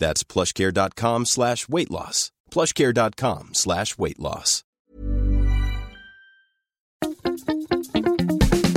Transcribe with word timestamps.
That's 0.00 0.24
plushcare.com 0.24 1.26
slash 1.26 1.68
weight 1.68 1.90
loss. 1.90 2.32
plushcare.com 2.50 3.50
slash 3.52 3.98
weight 3.98 4.18
loss. 4.18 4.64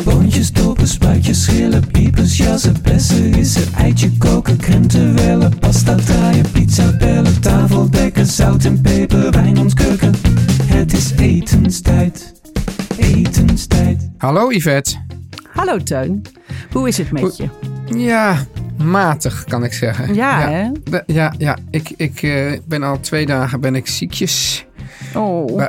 Boontjes, 0.03 0.51
dopen, 0.51 0.88
spuitjes, 0.88 1.44
schillen, 1.45 1.88
piepers, 1.94 2.38
jassen, 2.38 2.75
bessen, 2.83 3.31
rissen, 3.33 3.73
eitje 3.73 4.11
koken, 4.17 4.57
krenten 4.57 5.16
wellen, 5.16 5.59
pasta 5.59 5.95
draaien, 5.95 6.51
pizza 6.51 6.91
bellen, 6.97 7.41
tafel 7.41 7.89
dekken, 7.89 8.25
zout 8.25 8.66
en 8.66 8.81
peper, 8.81 9.31
wijn 9.31 9.57
ontkurken. 9.57 10.13
Het 10.63 10.94
is 10.94 11.11
etenstijd, 11.11 12.33
etenstijd. 12.97 14.09
Hallo 14.17 14.51
Yvette. 14.51 15.05
Hallo 15.51 15.77
Teun, 15.77 16.21
hoe 16.71 16.88
is 16.88 16.97
het 16.97 17.11
met 17.11 17.38
je? 17.38 17.49
Ja, 17.85 18.45
matig 18.77 19.43
kan 19.43 19.63
ik 19.63 19.73
zeggen. 19.73 20.13
Ja, 20.13 20.49
hè? 20.49 20.69
de- 20.83 21.03
ja, 21.05 21.33
ja. 21.38 21.57
Ik, 21.69 21.91
ik 21.97 22.21
eh, 22.23 22.52
ben 22.66 22.83
al 22.83 22.99
twee 22.99 23.25
dagen 23.25 23.59
ben 23.61 23.75
ik 23.75 23.88
ziekjes, 23.88 24.66
Oh, 25.16 25.55
bu- 25.55 25.67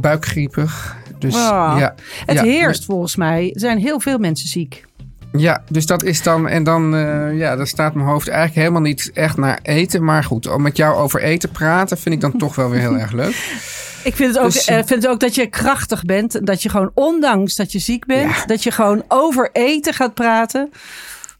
buikgriepig. 0.00 0.96
Dus 1.18 1.34
Ah, 1.34 1.76
ja, 1.78 1.94
het 2.26 2.36
ja, 2.36 2.42
heerst 2.42 2.84
volgens 2.84 3.16
mij. 3.16 3.50
Er 3.54 3.60
zijn 3.60 3.78
heel 3.78 4.00
veel 4.00 4.18
mensen 4.18 4.48
ziek. 4.48 4.84
Ja, 5.32 5.62
dus 5.70 5.86
dat 5.86 6.02
is 6.02 6.22
dan. 6.22 6.48
En 6.48 6.64
dan, 6.64 6.94
eh, 6.96 7.38
ja, 7.38 7.56
dan 7.56 7.66
staat 7.66 7.94
mijn 7.94 8.06
hoofd 8.08 8.28
eigenlijk 8.28 8.58
helemaal 8.58 8.80
niet 8.80 9.10
echt 9.14 9.36
naar 9.36 9.58
eten. 9.62 10.04
Maar 10.04 10.24
goed, 10.24 10.48
om 10.48 10.62
met 10.62 10.76
jou 10.76 10.96
over 10.96 11.22
eten 11.22 11.50
praten 11.50 11.98
vind 11.98 12.14
ik 12.14 12.20
dan 12.20 12.36
toch 12.38 12.54
wel 12.54 12.70
weer 12.70 12.80
heel 12.80 12.98
erg 12.98 13.12
leuk. 13.12 13.34
Ik 14.04 14.16
vind 14.16 14.34
het 14.34 14.38
ook, 14.44 14.52
Dus- 14.52 14.64
eh, 14.66 14.74
vind 14.74 14.88
het 15.02 15.08
ook 15.08 15.20
dat 15.20 15.34
je 15.34 15.46
krachtig 15.46 16.04
bent. 16.04 16.46
Dat 16.46 16.62
je 16.62 16.68
gewoon, 16.68 16.90
ondanks 16.94 17.54
dat 17.56 17.72
je 17.72 17.78
ziek 17.78 18.06
bent, 18.06 18.34
Ja. 18.36 18.44
dat 18.46 18.62
je 18.62 18.70
gewoon 18.70 19.02
over 19.08 19.50
eten 19.52 19.94
gaat 19.94 20.14
praten 20.14 20.70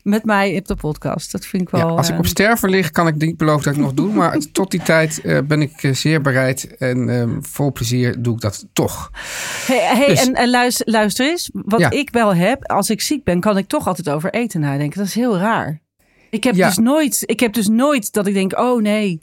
met 0.07 0.25
mij 0.25 0.57
op 0.59 0.67
de 0.67 0.75
podcast. 0.77 1.33
Dat 1.33 1.47
vind 1.47 1.63
ik 1.63 1.71
Ja, 1.77 1.87
wel. 1.87 1.97
als 1.97 2.07
ik 2.07 2.13
eh, 2.13 2.19
op 2.19 2.27
sterven 2.27 2.71
lig, 2.71 2.91
kan 2.91 3.07
ik 3.07 3.15
niet 3.17 3.37
beloven 3.37 3.65
dat 3.65 3.75
ik 3.75 3.81
nog 3.81 3.95
doe. 3.95 4.13
Maar 4.13 4.39
tot 4.53 4.71
die 4.71 4.83
tijd 4.83 5.21
eh, 5.21 5.39
ben 5.45 5.61
ik 5.63 5.83
eh, 5.83 5.93
zeer 5.95 6.21
bereid. 6.21 6.77
En 6.77 7.09
eh, 7.21 7.29
vol 7.41 7.73
plezier 7.73 8.23
doe 8.23 8.35
ik 8.35 8.41
dat 8.41 8.67
toch. 8.73 9.11
Hey, 9.67 9.97
hey, 9.97 10.07
Dus- 10.07 10.27
en, 10.27 10.35
en 10.35 10.51
luister, 10.51 10.91
luister 10.91 11.27
eens. 11.27 11.51
Wat 11.53 11.81
Ja. 11.81 11.91
ik 11.91 12.11
wel 12.11 12.35
heb, 12.35 12.65
als 12.71 12.91
ik 12.91 13.01
ziek 13.01 13.25
ben, 13.25 13.41
kan 13.41 13.57
ik 13.59 13.69
toch 13.69 13.87
altijd 13.87 14.09
over 14.11 14.31
eten 14.31 14.61
nadenken. 14.61 14.99
Dat 14.99 15.07
is 15.07 15.15
heel 15.15 15.39
raar. 15.39 15.81
Ik 16.31 16.45
heb, 16.45 16.55
Ja. 16.55 16.67
dus, 16.67 16.79
nooit, 16.79 17.23
ik 17.25 17.41
heb 17.41 17.53
dus 17.53 17.69
nooit 17.69 18.13
dat 18.13 18.27
ik 18.27 18.35
denk, 18.35 18.59
oh 18.59 18.83
nee. 18.83 19.23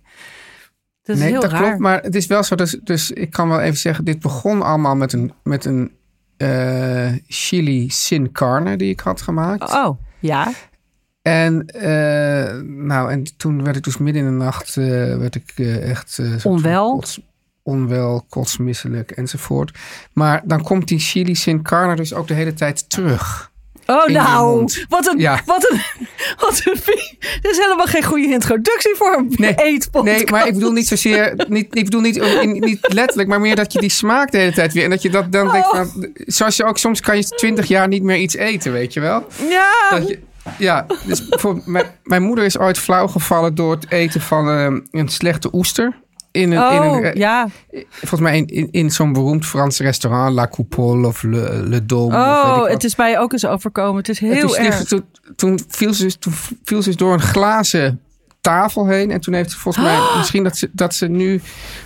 Dat 1.03 1.15
is 1.15 1.21
nee, 1.21 1.31
heel 1.31 1.41
dat 1.41 1.51
raar. 1.51 1.61
klopt. 1.61 1.79
Maar 1.79 2.01
het 2.01 2.15
is 2.15 2.25
wel 2.25 2.43
zo. 2.43 2.55
Dus, 2.55 2.77
dus 2.83 3.11
ik 3.11 3.29
kan 3.29 3.49
wel 3.49 3.59
even 3.59 3.77
zeggen: 3.77 4.05
dit 4.05 4.19
begon 4.19 4.61
allemaal 4.61 4.95
met 4.95 5.13
een, 5.13 5.33
met 5.43 5.65
een 5.65 5.91
eh, 6.37 7.11
chili 7.27 7.89
sin 7.89 8.31
carne 8.31 8.75
die 8.77 8.89
ik 8.89 8.99
had 8.99 9.21
gemaakt. 9.21 9.73
Oh, 9.73 9.97
ja. 10.19 10.51
En, 11.23 11.65
eh, 11.67 12.53
nou, 12.63 13.11
en 13.11 13.23
toen 13.37 13.63
werd 13.63 13.75
ik 13.75 13.83
dus 13.83 13.97
midden 13.97 14.23
in 14.23 14.29
de 14.37 14.43
nacht 14.43 14.77
eh, 14.77 14.85
werd 15.17 15.35
ik, 15.35 15.51
eh, 15.55 15.89
echt 15.89 16.19
Onwel? 16.43 16.91
kots- 16.91 17.19
onwel, 17.63 18.25
kotsmisselijk 18.29 19.11
enzovoort. 19.11 19.77
Maar 20.13 20.41
dan 20.45 20.63
komt 20.63 20.87
die 20.87 20.99
chili 20.99 21.35
sin 21.35 21.61
carne 21.61 21.95
dus 21.95 22.13
ook 22.13 22.27
de 22.27 22.33
hele 22.33 22.53
tijd 22.53 22.89
terug. 22.89 23.51
Oh, 23.85 24.05
nou, 24.07 24.55
mond. 24.57 24.85
wat 24.89 25.07
een, 25.07 25.19
Ja. 25.19 25.41
wat 25.45 25.71
een, 25.71 25.81
wat 26.47 26.61
een, 26.65 26.79
dit 27.41 27.51
is 27.51 27.57
helemaal 27.57 27.85
geen 27.85 28.03
goede 28.03 28.27
introductie 28.27 28.95
voor 28.97 29.13
een 29.17 29.33
Nee, 29.35 29.55
eetpodcast. 29.55 30.17
Nee, 30.17 30.31
maar 30.31 30.47
ik 30.47 30.53
bedoel 30.53 30.71
niet 30.71 30.87
zozeer, 30.87 31.45
niet, 31.47 31.75
ik 31.75 31.83
bedoel 31.83 32.01
niet, 32.01 32.17
in- 32.17 32.51
niet 32.59 32.93
letterlijk, 32.93 33.29
maar 33.29 33.41
meer 33.41 33.55
dat 33.55 33.73
je 33.73 33.79
die 33.79 33.89
smaak 33.89 34.31
de 34.31 34.37
hele 34.37 34.53
tijd 34.53 34.73
weer. 34.73 34.83
En 34.83 34.89
dat 34.89 35.01
je 35.01 35.09
dat 35.09 35.31
dan 35.31 35.51
denkt 35.51 35.67
Oh. 35.67 35.75
van, 35.75 36.07
zoals 36.15 36.55
je 36.55 36.63
ook 36.63 36.77
soms 36.77 36.99
kan 36.99 37.17
je 37.17 37.23
twintig 37.23 37.65
jaar 37.67 37.87
niet 37.87 38.03
meer 38.03 38.17
iets 38.17 38.35
eten, 38.35 38.71
weet 38.71 38.93
je 38.93 38.99
wel? 38.99 39.27
Ja, 39.49 39.89
Dat 39.89 40.07
je, 40.07 40.19
ja, 40.57 40.85
dus 41.05 41.27
voor, 41.29 41.61
mijn, 41.65 41.85
mijn 42.03 42.23
moeder 42.23 42.45
is 42.45 42.57
ooit 42.57 42.77
flauw 42.77 43.07
gevallen 43.07 43.55
door 43.55 43.71
het 43.71 43.91
eten 43.91 44.21
van 44.21 44.49
eh, 44.49 44.99
een 45.01 45.09
slechte 45.09 45.49
oester. 45.53 46.01
In 46.31 46.51
een, 46.51 46.73
in 46.73 46.79
oh, 46.81 46.95
een, 46.95 47.03
eh, 47.03 47.13
ja. 47.13 47.47
Volgens 47.89 48.21
mij 48.21 48.37
in, 48.37 48.45
in, 48.47 48.67
in 48.71 48.91
zo'n 48.91 49.13
beroemd 49.13 49.45
Frans 49.45 49.79
restaurant, 49.79 50.33
La 50.33 50.47
Coupole 50.47 51.07
of 51.07 51.23
Le, 51.23 51.63
Le 51.63 51.81
Dôme. 51.81 52.15
Oh, 52.15 52.67
het 52.67 52.83
is 52.83 52.95
mij 52.95 53.19
ook 53.19 53.33
eens 53.33 53.45
overkomen. 53.45 53.97
Het 53.97 54.09
is 54.09 54.19
heel 54.19 54.57
erg. 54.57 54.83
toen, 54.83 55.05
toen, 55.35 55.59
viel 55.67 55.93
ze, 55.93 56.19
toen 56.19 56.33
viel 56.63 56.81
ze 56.81 56.95
door 56.95 57.13
een 57.13 57.21
glazen 57.21 58.01
tafel 58.43 58.87
heen. 58.87 59.11
En 59.11 59.21
toen 59.21 59.33
heeft 59.33 59.51
ze 59.51 59.57
volgens 59.59 59.85
mij 59.85 59.97
misschien 60.17 60.43
dat 60.43 60.57
ze, 60.57 60.69
dat 60.71 60.93
ze 60.95 61.07
nu 61.07 61.41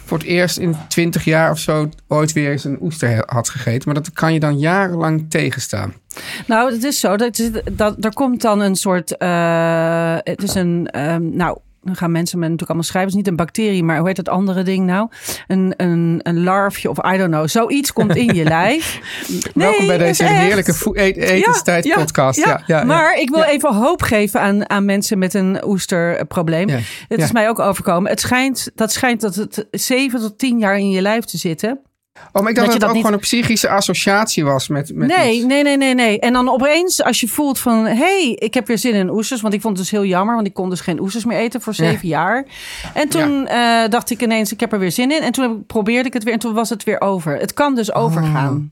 voor 0.06 0.18
het 0.18 0.28
eerst 0.28 0.57
in 0.57 0.75
twintig 0.88 1.23
jaar 1.25 1.51
of 1.51 1.59
zo 1.59 1.90
ooit 2.07 2.34
weer 2.34 2.51
eens 2.51 2.63
een 2.63 2.78
oester 2.81 3.23
had 3.25 3.50
gegeten. 3.50 3.81
Maar 3.85 4.03
dat 4.03 4.13
kan 4.13 4.34
je 4.34 4.40
dan 4.40 4.59
jarenlang 4.59 5.25
tegenstaan. 5.29 5.94
Nou, 6.47 6.73
het 6.73 6.84
is 6.84 7.00
zo. 7.00 7.16
Dat, 7.17 7.40
is- 7.40 7.51
dat, 7.72 8.06
er 8.06 8.13
komt 8.13 8.41
dan 8.41 8.59
een 8.59 8.75
soort. 8.75 9.17
eh, 9.17 10.16
het 10.23 10.44
is 10.44 10.53
een. 10.56 10.88
ehm, 10.91 11.35
nou, 11.35 11.57
dan 11.88 11.96
gaan 11.96 12.12
mensen 12.12 12.40
met 12.40 12.50
natuurlijk 12.50 12.70
allemaal 12.70 12.90
schrijven. 12.90 13.09
Het 13.09 13.20
is 13.20 13.25
niet 13.25 13.40
een 13.40 13.46
bacterie, 13.46 13.84
maar 13.84 13.98
hoe 13.98 14.08
heet 14.08 14.16
dat 14.16 14.30
andere 14.30 14.64
ding 14.64 14.86
nou? 14.86 15.09
Een, 15.48 15.74
een, 15.78 16.20
een 16.24 16.44
larfje 16.44 16.90
of 16.90 16.98
I 17.14 17.18
don't 17.18 17.31
know. 17.31 17.48
Zoiets 17.48 17.94
komt 17.94 18.16
in 18.16 18.36
je 18.36 18.44
lijf. 18.58 19.00
Welkom 19.53 19.88
bij 19.88 19.97
deze 19.97 20.24
heerlijke 20.24 20.74
e- 20.94 21.12
etenstijd 21.12 21.84
Ja, 21.86 21.94
ja, 21.94 22.00
podcast. 22.00 22.46
Ja, 22.46 22.62
Ja, 22.66 22.84
maar 22.84 23.20
ik 23.20 23.30
wil 23.30 23.44
even 23.44 23.76
hoop 23.76 24.02
geven 24.02 24.42
aan, 24.42 24.70
aan 24.70 24.86
mensen 24.86 25.18
met 25.18 25.34
een 25.34 25.66
oesterprobleem. 25.66 26.70
Het 27.08 27.22
is 27.22 27.31
mij 27.31 27.50
ook 27.50 27.59
overkomen. 27.59 28.09
Het 28.12 28.20
schijnt, 28.20 28.72
dat 28.76 28.92
schijnt 28.92 29.22
dat 29.22 29.36
het 29.36 29.68
7 29.72 30.20
tot 30.20 30.38
10 30.38 30.59
jaar 30.59 30.78
in 30.78 30.90
je 30.90 31.02
lijf 31.02 31.26
te 31.26 31.38
zitten. 31.38 31.80
Oh, 32.31 32.41
maar 32.44 32.51
ik 32.51 32.55
dacht 32.57 32.67
dat 32.72 32.73
het 32.75 32.81
dat 32.81 32.89
ook 32.89 32.95
niet- 32.95 33.05
gewoon 33.05 33.19
een 33.19 33.25
psychische 33.25 33.69
associatie 33.69 34.45
was 34.45 34.67
met, 34.67 34.91
met 34.95 35.07
Nee, 35.07 35.35
iets. 35.35 35.45
nee, 35.45 35.63
nee, 35.63 35.78
nee, 35.78 35.94
nee. 35.95 36.19
En 36.19 36.33
dan 36.33 36.50
opeens, 36.50 37.03
als 37.03 37.19
je 37.19 37.28
voelt 37.28 37.59
van... 37.59 37.85
hé, 37.85 37.94
hey, 37.95 38.31
ik 38.39 38.53
heb 38.53 38.67
weer 38.67 38.78
zin 38.78 38.94
in 38.94 39.09
oesters. 39.09 39.41
Want 39.41 39.53
ik 39.53 39.61
vond 39.61 39.78
het 39.78 39.88
dus 39.89 40.00
heel 40.00 40.09
jammer. 40.09 40.35
Want 40.35 40.47
ik 40.47 40.53
kon 40.53 40.69
dus 40.69 40.81
geen 40.81 41.00
oesters 41.00 41.25
meer 41.25 41.38
eten 41.38 41.61
voor 41.61 41.73
zeven 41.73 42.07
jaar. 42.07 42.45
En 42.94 43.09
toen 43.09 43.47
eh, 43.47 43.88
dacht 43.89 44.09
ik 44.09 44.22
ineens, 44.22 44.51
ik 44.51 44.59
heb 44.59 44.73
er 44.73 44.79
weer 44.79 44.91
zin 44.91 45.11
in. 45.11 45.22
En 45.22 45.31
toen 45.31 45.66
probeerde 45.66 46.07
ik 46.07 46.13
het 46.13 46.23
weer. 46.23 46.33
En 46.33 46.39
toen 46.39 46.53
was 46.53 46.69
het 46.69 46.83
weer 46.83 47.01
over. 47.01 47.38
Het 47.38 47.53
kan 47.53 47.75
dus 47.75 47.94
overgaan. 47.94 48.72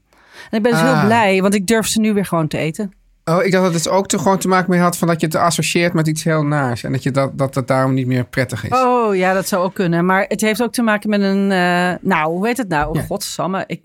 En 0.50 0.58
ik 0.58 0.64
ben 0.64 0.72
dus 0.72 0.82
Ah. 0.82 0.98
heel 1.00 1.06
blij. 1.06 1.42
Want 1.42 1.54
ik 1.54 1.68
durf 1.68 1.88
ze 1.88 2.00
nu 2.00 2.14
weer 2.14 2.26
gewoon 2.26 2.48
te 2.48 2.58
eten. 2.58 2.94
Oh, 3.32 3.44
ik 3.44 3.52
dacht 3.52 3.64
dat 3.64 3.74
het 3.74 3.90
ook 3.90 4.08
te, 4.08 4.18
gewoon 4.18 4.38
te 4.38 4.48
maken 4.48 4.70
mee 4.70 4.80
had 4.80 4.98
van 4.98 5.08
dat 5.08 5.20
je 5.20 5.26
het 5.26 5.36
associeert 5.36 5.94
met 5.94 6.08
iets 6.08 6.24
heel 6.24 6.44
naars. 6.44 6.84
En 6.84 6.92
dat 6.92 7.04
je 7.04 7.12
dat, 7.12 7.38
dat 7.38 7.56
het 7.56 7.68
daarom 7.68 7.94
niet 7.94 8.08
meer 8.08 8.24
prettig 8.26 8.64
is. 8.66 8.72
Oh 8.72 9.16
ja, 9.16 9.34
dat 9.34 9.48
zou 9.48 9.64
ook 9.64 9.74
kunnen. 9.74 10.06
Maar 10.06 10.26
het 10.28 10.42
heeft 10.42 10.64
ook 10.64 10.72
te 10.72 10.82
maken 10.82 11.10
met 11.10 11.22
een... 11.22 11.52
eh, 11.52 11.94
nou, 12.02 12.32
hoe 12.32 12.48
heet 12.48 12.58
het 12.58 12.68
nou? 12.68 12.98
Ja. 12.98 13.04
Godsamme. 13.06 13.64
Ik, 13.68 13.84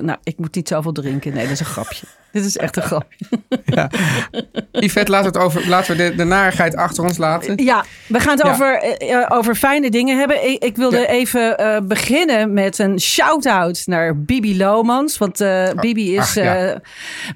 nou, 0.00 0.18
ik 0.22 0.38
moet 0.38 0.54
niet 0.54 0.68
zoveel 0.68 0.92
drinken. 0.92 1.32
Nee, 1.32 1.42
dat 1.42 1.52
is 1.52 1.60
een 1.60 1.66
grapje. 1.66 2.06
Dit 2.32 2.44
is 2.44 2.56
echt 2.56 2.76
een 2.76 2.82
grapje. 2.82 3.26
Yvette, 4.72 5.10
laten 5.10 5.32
we, 5.32 5.38
het 5.38 5.46
over, 5.46 5.68
laten 5.68 5.96
we 5.96 6.02
de, 6.10 6.14
de 6.14 6.24
narigheid 6.24 6.76
achter 6.76 7.04
ons 7.04 7.16
laten. 7.18 7.64
Ja, 7.64 7.84
we 8.06 8.20
gaan 8.20 8.36
het 8.36 8.46
Ja. 8.46 8.52
over, 8.52 8.74
eh, 8.82 9.12
eh, 9.22 9.26
over 9.28 9.54
fijne 9.54 9.90
dingen 9.90 10.18
hebben. 10.18 10.48
Ik, 10.50 10.62
ik 10.64 10.76
wilde 10.76 10.98
Ja. 10.98 11.06
even 11.06 11.58
eh, 11.58 11.80
beginnen 11.82 12.52
met 12.52 12.78
een 12.78 13.00
shout-out 13.00 13.82
naar 13.86 14.18
Bibi 14.22 14.56
Lomans. 14.56 15.18
Want 15.18 15.40
eh, 15.40 15.70
Bibi 15.74 16.14
is, 16.14 16.20
ach, 16.20 16.34
ja. 16.34 16.80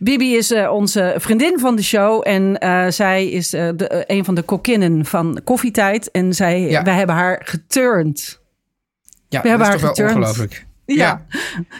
Bibi 0.01 0.37
is 0.37 0.53
onze 0.53 1.15
vriendin 1.19 1.59
van 1.59 1.77
de 1.77 1.83
show. 1.83 2.23
En 2.29 2.57
zij 2.93 3.29
is 3.29 3.51
de, 3.51 4.05
een 4.07 4.25
van 4.25 4.35
de 4.35 4.43
kokkinnen 4.43 5.05
van 5.05 5.41
Koffietijd. 5.45 6.11
En 6.11 6.35
zij, 6.35 6.61
Ja. 6.61 6.83
wij 6.83 6.95
hebben 6.95 7.17
haar 7.17 7.41
geturnd. 7.45 8.43
Ja, 9.29 9.43
We 9.43 9.49
hebben 9.49 9.67
dat 9.67 9.77
is 9.77 9.83
haar 9.83 9.93
toch 9.95 10.05
wel 10.07 10.15
ongelooflijk. 10.17 10.64
Ja, 10.87 11.27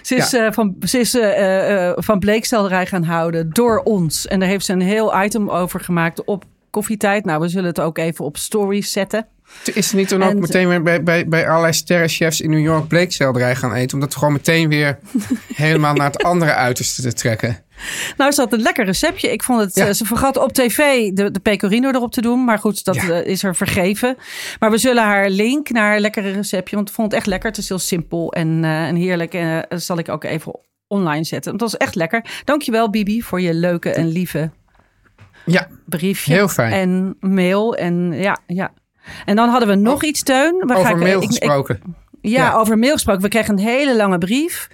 ze 0.03 0.15
is, 0.15 0.33
eh, 0.33 0.53
van, 0.53 0.77
ze 0.81 0.99
is 0.99 1.15
eh, 1.15 1.89
eh, 1.89 1.97
van 1.97 2.19
bleekselderij 2.19 2.87
gaan 2.87 3.03
houden 3.03 3.51
door 3.51 3.79
ons. 3.79 4.27
En 4.27 4.41
daar 4.41 4.49
heeft 4.49 4.65
ze 4.65 4.73
een 4.73 4.81
heel 4.81 5.23
item 5.23 5.51
over 5.51 5.81
gemaakt 5.81 6.25
op 6.25 6.45
koffietijd. 6.71 7.25
Nou, 7.25 7.41
we 7.41 7.49
zullen 7.49 7.69
het 7.69 7.81
ook 7.81 7.99
even 7.99 8.25
op 8.25 8.37
stories 8.37 8.93
zetten. 8.93 9.27
Is 9.75 9.91
er 9.91 9.97
niet 9.97 10.09
dan 10.09 10.23
ook 10.23 10.31
En- 10.31 10.39
meteen 10.39 10.69
weer 10.69 10.83
bij, 10.83 11.03
bij, 11.03 11.29
bij 11.29 11.49
allerlei 11.49 11.73
sterrenchefs 11.73 12.41
in 12.41 12.51
New 12.51 12.63
York 12.63 12.89
bleekselderij 12.89 13.57
gaan 13.57 13.73
eten? 13.73 13.95
Om 13.95 14.01
dat 14.01 14.15
gewoon 14.15 14.33
meteen 14.33 14.69
weer 14.69 14.99
helemaal 15.55 15.95
naar 15.95 16.11
het 16.11 16.23
andere 16.23 16.53
uiterste 16.55 17.03
te 17.03 17.13
trekken. 17.13 17.64
Nou 18.17 18.31
is 18.31 18.37
dat 18.37 18.53
een 18.53 18.61
lekker 18.61 18.85
receptje. 18.85 19.33
Ik 19.33 19.43
vond 19.43 19.61
het, 19.61 19.75
Ja. 19.75 19.87
eh, 19.87 19.93
ze 19.93 20.05
vergat 20.05 20.37
op 20.37 20.53
tv 20.53 21.11
de, 21.13 21.31
de 21.31 21.41
pecorino 21.41 21.89
erop 21.91 22.13
te 22.13 22.21
doen. 22.21 22.45
Maar 22.45 22.59
goed, 22.59 22.85
dat 22.85 22.95
Ja. 22.95 23.09
eh, 23.11 23.27
is 23.27 23.43
er 23.43 23.57
vergeven. 23.57 24.17
Maar 24.59 24.71
we 24.71 24.79
zullen 24.79 25.03
haar 25.03 25.31
link 25.31 25.71
naar 25.71 25.89
haar 25.89 26.01
lekkere 26.01 26.31
receptje. 26.31 26.77
Want 26.77 26.89
ik 26.89 26.95
vond 26.95 27.11
het 27.11 27.17
echt 27.21 27.27
lekker. 27.29 27.49
Het 27.49 27.59
is 27.59 27.69
heel 27.69 27.79
simpel 27.79 28.33
en, 28.33 28.65
eh, 28.65 28.87
en 28.87 28.97
heerlijk. 28.97 29.35
En 29.35 29.65
dat 29.69 29.83
zal 29.83 29.99
ik 29.99 30.09
ook 30.09 30.25
even 30.25 30.61
online 30.87 31.25
zetten. 31.25 31.49
Want 31.51 31.63
dat 31.63 31.71
was 31.71 31.81
echt 31.81 31.95
lekker. 31.95 32.25
Dankjewel 32.45 32.91
Bibi 32.91 33.23
voor 33.23 33.41
je 33.41 33.55
leuke 33.55 33.91
en 33.91 34.09
lieve 34.09 34.51
Ja, 35.47 35.69
briefje. 35.87 36.33
Heel 36.33 36.49
fijn. 36.49 36.73
En 36.73 37.17
mail. 37.35 37.75
En 37.77 38.13
ja, 38.13 38.39
ja. 38.47 38.73
En 39.25 39.37
dan 39.37 39.49
hadden 39.49 39.69
we 39.69 39.75
nog 39.75 40.05
iets, 40.05 40.23
Teun. 40.23 40.55
We 40.67 40.75
over 40.75 40.97
mail 40.97 41.17
ik- 41.17 41.23
ik- 41.23 41.29
gesproken. 41.29 41.81
ja, 42.21 42.31
Ja. 42.31 42.53
over 42.55 42.79
mail 42.79 42.93
gesproken. 42.93 43.23
We 43.23 43.29
kregen 43.29 43.53
een 43.59 43.65
hele 43.65 43.97
lange 43.97 44.19
brief 44.19 44.69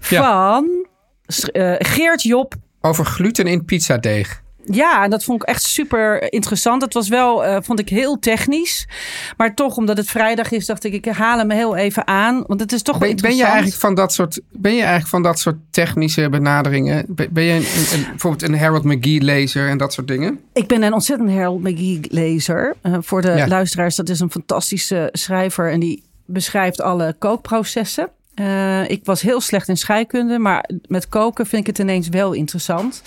van 0.00 0.85
eh, 1.26 1.74
Geert 1.78 2.22
Job 2.22 2.54
over 2.80 3.04
gluten 3.04 3.46
in 3.46 3.64
pizzadeeg. 3.64 4.44
Ja, 4.70 5.04
en 5.04 5.10
dat 5.10 5.24
vond 5.24 5.42
ik 5.42 5.48
echt 5.48 5.62
super 5.62 6.32
interessant. 6.32 6.82
Het 6.82 6.94
was 6.94 7.08
wel, 7.08 7.44
eh, 7.44 7.56
vond 7.62 7.78
ik 7.78 7.88
heel 7.88 8.18
technisch. 8.18 8.88
Maar 9.36 9.54
toch, 9.54 9.76
omdat 9.76 9.96
het 9.96 10.08
vrijdag 10.08 10.50
is, 10.50 10.66
dacht 10.66 10.84
ik, 10.84 10.92
ik 10.92 11.04
haal 11.04 11.38
hem 11.38 11.50
heel 11.50 11.76
even 11.76 12.06
aan. 12.06 12.44
Want 12.46 12.60
het 12.60 12.72
is 12.72 12.82
toch 12.82 12.98
wel 12.98 13.08
Ben, 13.08 13.16
ben 13.16 13.30
interessant. 13.30 13.38
je 13.48 13.52
eigenlijk 13.52 13.80
van 13.80 13.94
dat 13.94 14.12
soort, 14.12 14.40
ben 14.52 14.72
je 14.72 14.78
eigenlijk 14.80 15.08
van 15.10 15.22
dat 15.22 15.38
soort 15.38 15.56
technische 15.70 16.28
benaderingen? 16.28 17.04
Ben, 17.08 17.28
ben 17.32 17.44
je 17.44 17.52
een, 17.52 17.56
een- 17.58 17.98
een- 17.98 18.06
bijvoorbeeld 18.10 18.42
een 18.42 18.58
Harold 18.58 18.84
McGee 18.84 19.20
lezer 19.22 19.68
en 19.68 19.78
dat 19.78 19.92
soort 19.92 20.08
dingen? 20.08 20.40
Ik 20.52 20.66
ben 20.66 20.82
een 20.82 20.92
ontzettend 20.92 21.30
Harold 21.30 21.62
McGee 21.62 22.00
lezer. 22.08 22.74
Eh, 22.82 22.96
voor 23.00 23.22
de 23.22 23.30
Ja. 23.30 23.46
luisteraars, 23.48 23.96
dat 23.96 24.08
is 24.08 24.20
een 24.20 24.30
fantastische 24.30 25.08
schrijver. 25.12 25.70
En 25.72 25.80
die 25.80 26.02
beschrijft 26.24 26.80
alle 26.80 27.14
kookprocessen. 27.18 28.08
Eh, 28.36 28.88
ik 28.90 29.04
was 29.04 29.20
heel 29.22 29.40
slecht 29.40 29.68
in 29.68 29.76
scheikunde, 29.76 30.38
maar 30.38 30.70
met 30.88 31.08
koken 31.08 31.46
vind 31.46 31.60
ik 31.60 31.66
het 31.66 31.78
ineens 31.78 32.08
wel 32.08 32.32
interessant. 32.32 33.02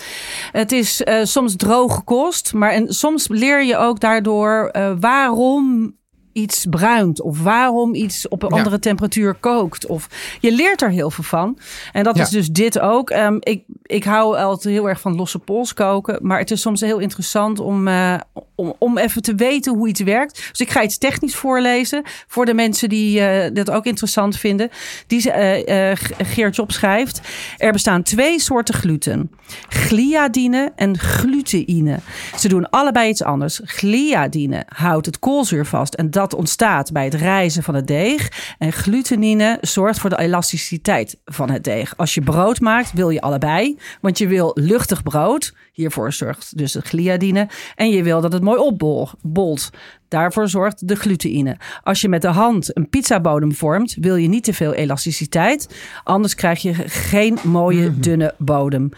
Het 0.52 0.72
is 0.72 1.04
eh, 1.04 1.24
soms 1.24 1.56
droge 1.56 2.02
kost, 2.02 2.54
maar 2.54 2.72
en 2.72 2.94
soms 2.94 3.28
leer 3.28 3.64
je 3.64 3.78
ook 3.78 4.00
daardoor 4.00 4.70
eh, 4.72 4.92
waarom 5.00 5.98
iets 6.34 6.66
bruint 6.70 7.22
of 7.22 7.42
waarom 7.42 7.94
iets 7.96 8.28
op 8.28 8.44
een 8.44 8.50
Ja. 8.50 8.58
andere 8.58 8.80
temperatuur 8.80 9.34
kookt. 9.34 9.86
Of 9.86 10.08
je 10.40 10.52
leert 10.52 10.82
er 10.82 10.90
heel 10.92 11.12
veel 11.12 11.24
van. 11.24 11.58
En 11.92 12.04
dat 12.04 12.16
Ja. 12.18 12.24
is 12.24 12.30
dus 12.30 12.48
dit 12.48 12.80
ook. 12.80 13.10
Ehm, 13.10 13.38
ik, 13.40 13.64
ik 13.90 14.04
hou 14.04 14.38
altijd 14.38 14.74
heel 14.74 14.90
erg 14.90 15.00
van 15.00 15.16
losse 15.16 15.40
pols 15.40 15.74
koken, 15.74 16.20
maar 16.22 16.40
het 16.40 16.52
is 16.52 16.62
soms 16.62 16.82
heel 16.82 17.00
interessant 17.00 17.60
om, 17.60 17.88
eh, 17.88 18.20
om, 18.56 18.74
om 18.78 18.98
even 18.98 19.22
te 19.22 19.36
weten 19.36 19.76
hoe 19.76 19.88
iets 19.88 20.02
werkt. 20.02 20.48
Dus 20.50 20.60
ik 20.60 20.70
ga 20.70 20.84
iets 20.84 20.98
technisch 20.98 21.36
voorlezen 21.36 22.04
voor 22.28 22.46
de 22.46 22.54
mensen 22.54 22.90
die 22.90 23.20
eh, 23.20 23.54
dit 23.54 23.70
ook 23.70 23.86
interessant 23.86 24.38
vinden. 24.38 24.70
Die 25.08 25.32
eh, 25.32 25.98
Geert 26.18 26.56
Job 26.56 26.72
schrijft: 26.72 27.22
er 27.58 27.72
bestaan 27.72 28.04
twee 28.04 28.40
soorten 28.40 28.74
gluten: 28.74 29.32
gliadine 29.70 30.72
en 30.76 30.98
gluteïne. 30.98 32.00
Ze 32.38 32.48
doen 32.48 32.70
allebei 32.70 33.10
iets 33.10 33.24
anders. 33.24 33.62
Gliadine 33.64 34.64
houdt 34.68 35.06
het 35.06 35.20
koolzuur 35.20 35.66
vast 35.66 35.94
en 35.94 36.12
dat 36.12 36.34
ontstaat 36.34 36.92
bij 36.92 37.04
het 37.04 37.14
rijzen 37.14 37.64
van 37.64 37.76
het 37.76 37.88
deeg. 37.88 38.56
En 38.58 38.74
glutenine 38.74 39.58
zorgt 39.62 40.00
voor 40.00 40.10
de 40.10 40.20
elasticiteit 40.20 41.18
van 41.26 41.50
het 41.50 41.64
deeg. 41.64 41.94
Als 41.98 42.14
je 42.14 42.22
brood 42.22 42.60
maakt, 42.60 42.94
wil 42.94 43.10
je 43.10 43.22
allebei, 43.22 43.78
want 44.02 44.18
je 44.18 44.28
wil 44.28 44.52
luchtig 44.54 45.04
brood. 45.04 45.54
Hiervoor 45.74 46.14
zorgt 46.14 46.58
dus 46.58 46.72
de 46.72 46.82
gliadine. 46.82 47.48
En 47.76 47.90
je 47.90 48.04
wil 48.04 48.22
dat 48.22 48.34
het 48.34 48.44
mooi 48.44 48.60
opbolt. 48.60 49.70
Daarvoor 50.08 50.50
zorgt 50.50 50.88
de 50.88 50.96
gluteïne. 50.96 51.58
Als 51.84 52.02
je 52.02 52.10
met 52.10 52.22
de 52.22 52.28
hand 52.28 52.78
een 52.78 52.90
pizzabodem 52.90 53.54
vormt, 53.54 53.98
wil 54.00 54.16
je 54.16 54.28
niet 54.28 54.44
te 54.44 54.54
veel 54.54 54.74
elasticiteit. 54.74 55.76
Anders 56.04 56.36
krijg 56.36 56.62
je 56.62 56.74
geen 56.88 57.38
mooie 57.44 58.00
dunne 58.00 58.34
bodem. 58.38 58.90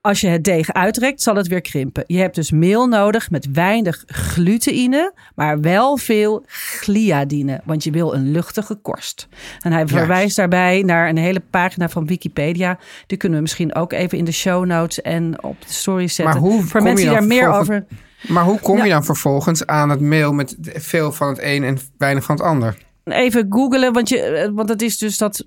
Als 0.00 0.20
je 0.20 0.28
het 0.28 0.44
deeg 0.44 0.72
uitrekt, 0.72 1.22
zal 1.22 1.34
het 1.34 1.46
weer 1.46 1.60
krimpen. 1.60 2.04
Je 2.06 2.18
hebt 2.18 2.34
dus 2.34 2.50
meel 2.50 2.86
nodig 2.86 3.30
met 3.30 3.48
weinig 3.52 4.04
gluteïne, 4.06 5.12
maar 5.34 5.60
wel 5.60 5.96
veel 5.96 6.44
gliadine. 6.46 7.60
Want 7.64 7.84
je 7.84 7.90
wil 7.90 8.14
een 8.14 8.30
luchtige 8.30 8.74
korst. 8.74 9.28
En 9.60 9.72
hij 9.72 9.86
verwijst 9.86 10.36
daarbij 10.36 10.82
naar 10.82 11.08
een 11.08 11.16
hele 11.16 11.42
pagina 11.50 11.88
van 11.88 12.06
Wikipedia. 12.06 12.78
Die 13.06 13.18
kunnen 13.18 13.38
we 13.38 13.42
misschien 13.42 13.74
ook 13.74 13.92
even 13.92 14.18
in 14.18 14.24
de 14.24 14.32
show 14.32 14.64
notes 14.64 15.02
en 15.02 15.42
op 15.42 15.60
de 15.60 15.72
story 15.72 16.08
zetten. 16.08 16.24
Maar 16.24 16.50
hoe 16.50 16.62
Voor 16.62 16.70
kom 16.70 16.82
mensen 16.82 17.04
je 17.04 17.10
die 17.10 17.18
daar 17.18 17.28
meer 17.28 17.52
over. 17.52 17.86
Maar 18.28 18.44
hoe 18.44 18.60
kom 18.60 18.84
je 18.84 18.90
dan 18.90 19.04
vervolgens 19.04 19.66
aan 19.66 19.90
het 19.90 20.00
mail 20.00 20.32
met 20.32 20.56
veel 20.60 21.12
van 21.12 21.28
het 21.28 21.38
een 21.42 21.64
en 21.64 21.78
weinig 21.98 22.24
van 22.24 22.36
het 22.36 22.44
ander? 22.44 22.76
Even 23.04 23.46
googelen, 23.48 23.92
want, 23.92 24.08
je, 24.08 24.20
eh, 24.20 24.50
want 24.54 24.68
het 24.68 24.82
is 24.82 24.98
dus 24.98 25.18
dat 25.18 25.46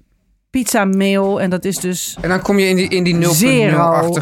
pizza 0.52 0.86
mail 0.86 1.42
en 1.42 1.50
dat 1.50 1.66
is 1.66 1.78
dus 1.78 2.18
En 2.22 2.30
dan 2.30 2.42
kom 2.42 2.60
je 2.60 2.68
in 2.68 2.76
die, 2.76 2.88
in 2.90 3.04
die 3.04 3.16
0.0-achtige 3.16 3.36
zero. 3.36 3.78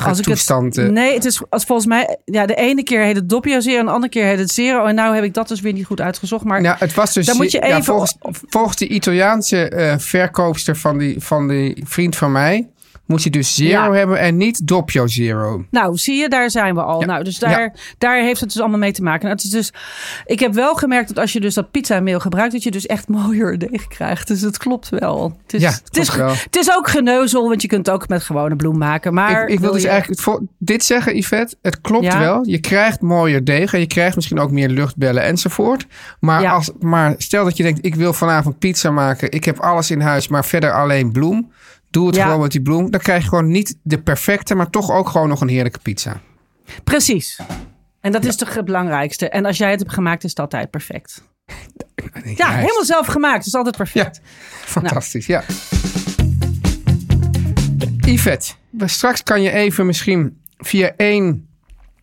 Als 0.06 0.20
ik 0.20 0.24
toestand. 0.26 0.76
Het, 0.76 0.92
nee, 0.92 1.14
het 1.14 1.26
is 1.26 1.42
als 1.50 1.64
volgens 1.64 1.88
mij, 1.88 2.18
ja, 2.26 2.46
de 2.46 2.56
ene 2.56 2.84
keer 2.84 3.02
heet 3.02 3.16
het 3.16 3.30
doppio 3.30 3.60
zero 3.60 3.80
en 3.80 3.86
de 3.86 3.92
andere 3.92 4.12
keer 4.12 4.26
heet 4.26 4.40
het 4.40 4.52
zero. 4.52 4.86
En 4.86 4.96
nou 4.96 5.16
heb 5.16 5.24
ik 5.24 5.34
dat 5.34 5.48
dus 5.48 5.62
weer 5.62 5.74
niet 5.74 5.86
goed 5.86 6.02
uitgezocht. 6.02 6.44
Maar 6.44 6.62
Nou, 6.62 6.76
het 6.80 6.94
was 6.94 7.14
dus 7.14 7.26
Dan 7.26 7.38
moet 7.38 7.52
je 7.52 7.58
ja, 7.58 7.66
even- 7.68 7.84
volgens, 7.84 8.16
volgens 8.50 8.78
de 8.78 8.88
Italiaanse 8.88 9.70
eh, 9.70 9.94
verkoopster 9.98 10.76
van 10.76 10.98
die, 10.98 11.16
van 11.20 11.48
die 11.48 11.84
vriend 11.86 12.16
van 12.16 12.31
mij. 12.31 12.68
Moet 13.09 13.23
je 13.23 13.29
dus 13.29 13.56
zero 13.56 13.69
Ja. 13.94 13.97
hebben 13.97 14.19
en 14.19 14.38
niet 14.38 14.67
doppio 14.67 15.07
zero. 15.07 15.65
Nou, 15.71 15.97
zie 15.97 16.15
je, 16.15 16.29
daar 16.29 16.50
zijn 16.50 16.75
we 16.75 16.81
al. 16.83 17.00
Ja. 17.00 17.06
Nou, 17.06 17.23
dus 17.23 17.39
daar, 17.39 17.73
daar 17.97 18.21
heeft 18.21 18.39
het 18.39 18.50
dus 18.51 18.59
allemaal 18.61 18.79
mee 18.79 18.91
te 18.91 19.01
maken. 19.03 19.21
Nou, 19.21 19.35
het 19.35 19.44
is 19.44 19.50
dus, 19.50 19.73
ik 20.25 20.39
heb 20.39 20.53
wel 20.53 20.73
gemerkt 20.75 21.07
dat 21.07 21.17
als 21.17 21.33
je 21.33 21.39
dus 21.39 21.53
dat 21.53 21.71
pizza 21.71 22.00
meel 22.00 22.19
gebruikt, 22.19 22.51
dat 22.51 22.63
je 22.63 22.71
dus 22.71 22.85
echt 22.85 23.07
mooier 23.07 23.57
deeg 23.57 23.88
krijgt. 23.88 24.27
Dus 24.27 24.41
het 24.41 24.57
klopt 24.57 24.89
wel. 24.89 25.38
Het 25.44 25.53
is, 25.53 25.61
Ja, 25.61 25.71
het 25.83 25.97
is, 25.97 26.15
wel. 26.15 26.29
het 26.29 26.56
is 26.56 26.75
ook 26.75 26.89
geneuzel, 26.89 27.47
want 27.50 27.61
je 27.61 27.67
kunt 27.67 27.85
het 27.85 27.95
ook 27.95 28.07
met 28.07 28.23
gewone 28.23 28.56
bloem 28.56 28.77
maken. 28.77 29.13
Maar 29.13 29.44
ik, 29.44 29.50
ik 29.50 29.59
wil 29.59 29.71
dus 29.71 29.81
je- 29.81 29.88
eigenlijk 29.88 30.21
voor, 30.21 30.41
dit 30.57 30.83
zeggen, 30.83 31.17
Yvette. 31.17 31.56
Het 31.61 31.81
klopt 31.81 32.17
wel. 32.17 32.45
Je 32.47 32.59
krijgt 32.59 33.01
mooier 33.01 33.44
deeg 33.44 33.73
en 33.73 33.79
je 33.79 33.88
krijgt 33.88 34.15
misschien 34.15 34.39
ook 34.39 34.51
meer 34.51 34.69
luchtbellen 34.69 35.23
enzovoort. 35.23 35.85
Maar, 36.19 36.47
als, 36.47 36.71
maar 36.79 37.13
stel 37.17 37.44
dat 37.44 37.57
je 37.57 37.63
denkt, 37.63 37.85
ik 37.85 37.95
wil 37.95 38.13
vanavond 38.13 38.59
pizza 38.59 38.91
maken. 38.91 39.31
Ik 39.31 39.44
heb 39.45 39.59
alles 39.59 39.91
in 39.91 40.01
huis, 40.01 40.27
maar 40.27 40.45
verder 40.45 40.73
alleen 40.73 41.11
bloem. 41.11 41.51
Doe 41.89 42.07
het 42.07 42.15
Ja. 42.15 42.24
gewoon 42.24 42.39
met 42.41 42.51
die 42.51 42.62
bloem. 42.62 42.91
Dan 42.91 43.00
krijg 43.00 43.24
je 43.24 43.30
gewoon 43.30 43.47
niet 43.51 43.77
de 43.83 44.01
perfecte, 44.01 44.56
maar 44.56 44.69
toch 44.69 44.91
ook 44.91 45.09
gewoon 45.09 45.27
nog 45.30 45.41
een 45.41 45.47
heerlijke 45.47 45.80
pizza. 45.80 46.21
Precies. 46.83 47.39
En 48.01 48.12
dat 48.12 48.25
is 48.25 48.36
toch 48.36 48.53
het 48.56 48.65
belangrijkste. 48.65 49.30
En 49.30 49.45
als 49.45 49.57
jij 49.57 49.69
het 49.71 49.80
hebt 49.80 49.94
gemaakt, 49.94 50.24
is 50.24 50.30
het 50.30 50.39
altijd 50.39 50.69
perfect. 50.69 51.21
Ja, 52.36 52.50
helemaal 52.51 52.86
zelf 52.86 53.07
gemaakt. 53.07 53.45
is 53.45 53.56
altijd 53.56 53.77
perfect. 53.77 54.21
Fantastisch. 54.65 55.25
Ja. 55.25 55.44
Yvette, 58.06 58.53
straks 58.85 59.23
kan 59.23 59.42
je 59.42 59.52
even 59.52 59.85
misschien 59.85 60.42
via 60.57 60.94
één 60.97 61.47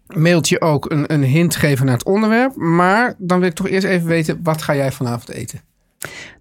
mailtje 0.06 0.61
ook 0.61 0.90
een, 0.90 1.12
een 1.12 1.22
hint 1.22 1.56
geven 1.56 1.87
naar 1.87 1.94
het 1.94 2.04
onderwerp. 2.04 2.56
Maar 2.56 3.14
dan 3.18 3.38
wil 3.38 3.49
ik 3.49 3.54
toch 3.54 3.68
eerst 3.68 3.87
even 3.87 4.06
weten, 4.06 4.40
wat 4.42 4.62
ga 4.62 4.75
jij 4.75 4.92
vanavond 4.92 5.28
eten? 5.28 5.61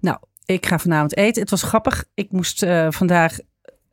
Nou, 0.02 0.18
ik 0.46 0.66
ga 0.66 0.80
vanavond 0.80 1.18
eten. 1.18 1.42
Het 1.42 1.52
was 1.52 1.64
grappig. 1.64 2.06
Ik 2.14 2.32
moest 2.32 2.64
eh, 2.64 2.88
vandaag 2.90 3.38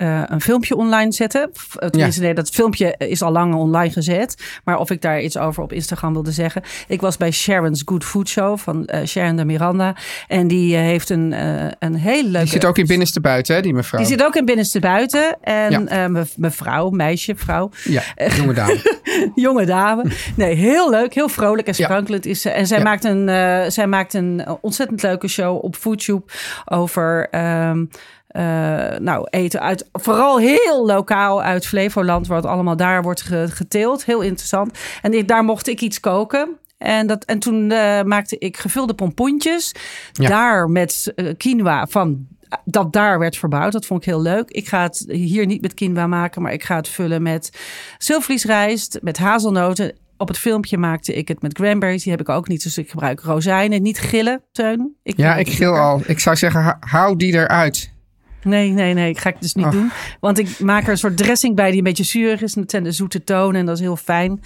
eh, 0.02 0.22
een 0.26 0.40
filmpje 0.40 0.76
online 0.76 1.12
zetten. 1.12 1.50
Eh, 1.78 1.88
Tenminste, 1.88 2.20
nee, 2.22 2.34
dat 2.34 2.48
filmpje 2.50 2.94
is 2.98 3.22
al 3.22 3.32
lang 3.32 3.54
online 3.54 3.92
gezet. 3.92 4.60
Maar 4.64 4.78
of 4.78 4.90
ik 4.90 5.00
daar 5.00 5.20
iets 5.20 5.38
over 5.38 5.62
op 5.62 5.72
Instagram 5.72 6.12
wilde 6.12 6.32
zeggen. 6.32 6.62
Ik 6.88 7.00
was 7.00 7.16
bij 7.16 7.30
Sharon's 7.30 7.82
Good 7.84 8.04
Food 8.04 8.28
Show 8.28 8.58
van 8.58 8.84
eh, 8.86 9.06
Sharon 9.06 9.36
de 9.36 9.44
Miranda. 9.44 9.96
En 10.28 10.46
die 10.48 10.76
heeft 10.76 11.10
een, 11.10 11.32
eh, 11.32 11.64
een 11.78 11.94
hele 11.94 12.22
leuke... 12.28 12.38
Die 12.38 12.52
zit 12.52 12.64
ook 12.64 12.78
in 12.78 12.86
binnenste 12.86 13.20
buiten, 13.20 13.54
hè, 13.54 13.60
die 13.62 13.74
mevrouw. 13.74 14.00
Die 14.00 14.08
zit 14.08 14.24
ook 14.24 14.34
in 14.34 14.44
binnenste 14.44 14.80
buiten. 14.80 15.36
En 15.40 15.86
Ja. 15.88 16.08
me- 16.08 16.24
mevrouw, 16.36 16.90
meisje, 16.90 17.34
vrouw. 17.36 17.70
Ja, 17.84 18.02
jonge 18.36 18.54
dame. 18.54 19.00
jonge 19.34 19.64
dame. 19.66 20.04
Nee, 20.36 20.54
heel 20.54 20.90
leuk, 20.90 21.14
heel 21.14 21.28
vrolijk 21.28 21.66
en 21.66 21.74
Ja. 21.76 21.84
sprankelend 21.84 22.26
is 22.26 22.40
ze. 22.40 22.50
En 22.50 22.66
zij, 22.66 22.78
Ja. 22.78 22.84
maakt 22.84 23.04
een, 23.04 23.28
zij 23.72 23.86
maakt 23.86 24.14
een 24.14 24.46
ontzettend 24.60 25.02
leuke 25.02 25.28
show 25.28 25.64
op 25.64 25.76
FoodTube 25.76 26.22
over... 26.64 27.28
ehm, 27.30 27.84
eh, 28.32 28.98
nou, 28.98 29.26
eten 29.30 29.60
uit, 29.60 29.88
vooral 29.92 30.38
heel 30.38 30.86
lokaal 30.86 31.42
uit 31.42 31.66
Flevoland, 31.66 32.28
het 32.28 32.46
allemaal 32.46 32.76
daar 32.76 33.02
wordt 33.02 33.22
ge- 33.22 33.48
geteeld. 33.50 34.04
Heel 34.04 34.20
interessant. 34.20 34.78
En 35.02 35.12
ik, 35.14 35.28
daar 35.28 35.44
mocht 35.44 35.68
ik 35.68 35.80
iets 35.80 36.00
koken. 36.00 36.48
En, 36.78 37.06
dat, 37.06 37.24
en 37.24 37.38
toen 37.38 37.70
eh, 37.70 38.02
maakte 38.02 38.38
ik 38.38 38.56
gevulde 38.56 38.94
pompoentjes. 38.94 39.74
Ja. 40.12 40.28
Daar 40.28 40.68
met 40.70 41.12
eh, 41.14 41.26
quinoa 41.36 41.86
van 41.86 42.26
dat 42.64 42.92
daar 42.92 43.18
werd 43.18 43.36
verbouwd. 43.36 43.72
Dat 43.72 43.86
vond 43.86 44.00
ik 44.00 44.06
heel 44.06 44.22
leuk. 44.22 44.50
Ik 44.50 44.68
ga 44.68 44.82
het 44.82 45.04
hier 45.08 45.46
niet 45.46 45.60
met 45.62 45.74
quinoa 45.74 46.06
maken, 46.06 46.42
maar 46.42 46.52
ik 46.52 46.64
ga 46.64 46.76
het 46.76 46.88
vullen 46.88 47.22
met 47.22 47.50
zilvervliesrijst, 47.98 48.98
met 49.02 49.18
hazelnoten. 49.18 49.92
Op 50.16 50.28
het 50.28 50.38
filmpje 50.38 50.78
maakte 50.78 51.14
ik 51.14 51.28
het 51.28 51.42
met 51.42 51.54
cranberries. 51.54 52.02
Die 52.02 52.12
heb 52.12 52.20
ik 52.20 52.28
ook 52.28 52.48
niet, 52.48 52.62
dus 52.62 52.78
ik 52.78 52.90
gebruik 52.90 53.20
rozijnen. 53.20 53.82
Niet 53.82 53.98
gillen, 53.98 54.42
Teun. 54.52 54.96
Ik 55.02 55.16
Ja, 55.16 55.36
ik 55.36 55.48
gil 55.48 55.76
al. 55.76 56.00
Ik 56.06 56.18
zou 56.18 56.36
zeggen, 56.36 56.76
hou 56.80 57.16
die 57.16 57.32
eruit. 57.32 57.91
Nee, 58.44 58.70
nee, 58.70 58.94
nee. 58.94 59.18
Ga 59.18 59.28
ik 59.28 59.36
dus 59.40 59.54
niet 59.54 59.66
Oh. 59.66 59.70
doen. 59.70 59.90
Want 60.20 60.38
ik 60.38 60.58
maak 60.58 60.82
er 60.84 60.90
een 60.90 60.98
soort 60.98 61.16
dressing 61.16 61.56
bij 61.56 61.68
die 61.68 61.78
een 61.78 61.84
beetje 61.84 62.04
zuurig 62.04 62.42
is. 62.42 62.56
Zijn 62.66 62.82
de 62.82 62.92
zoete 62.92 63.24
tonen 63.24 63.60
en 63.60 63.66
dat 63.66 63.76
is 63.76 63.80
heel 63.82 63.96
fijn. 63.96 64.42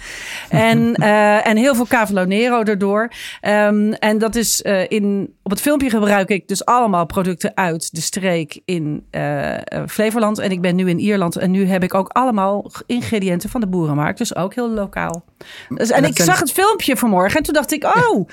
En, 0.49 0.93
eh, 0.95 1.47
en 1.47 1.57
heel 1.57 1.75
veel 1.75 1.87
Cavolo 1.87 2.23
Nero 2.23 2.63
erdoor. 2.63 3.11
Ehm, 3.41 3.91
en 3.91 4.17
dat 4.17 4.35
is 4.35 4.61
eh, 4.61 4.83
in... 4.87 5.35
Op 5.43 5.51
het 5.51 5.61
filmpje 5.61 5.89
gebruik 5.89 6.29
ik 6.29 6.47
dus 6.47 6.65
allemaal 6.65 7.05
producten 7.05 7.51
uit 7.55 7.95
de 7.95 8.01
streek 8.01 8.59
in 8.65 9.05
eh, 9.09 9.53
Flevoland. 9.87 10.39
En 10.39 10.51
ik 10.51 10.61
ben 10.61 10.75
nu 10.75 10.89
in 10.89 10.99
Ierland. 10.99 11.35
En 11.35 11.51
nu 11.51 11.65
heb 11.65 11.83
ik 11.83 11.93
ook 11.93 12.09
allemaal 12.09 12.71
ingrediënten 12.85 13.49
van 13.49 13.61
de 13.61 13.67
boerenmarkt. 13.67 14.17
Dus 14.17 14.35
ook 14.35 14.55
heel 14.55 14.69
lokaal. 14.69 15.23
Dus, 15.69 15.91
en 15.91 16.03
ik 16.03 16.21
zag 16.21 16.39
het 16.39 16.51
filmpje 16.51 16.97
vanmorgen. 16.97 17.37
En 17.37 17.43
toen 17.43 17.53
dacht 17.53 17.71
ik, 17.71 17.83
oh... 17.83 18.27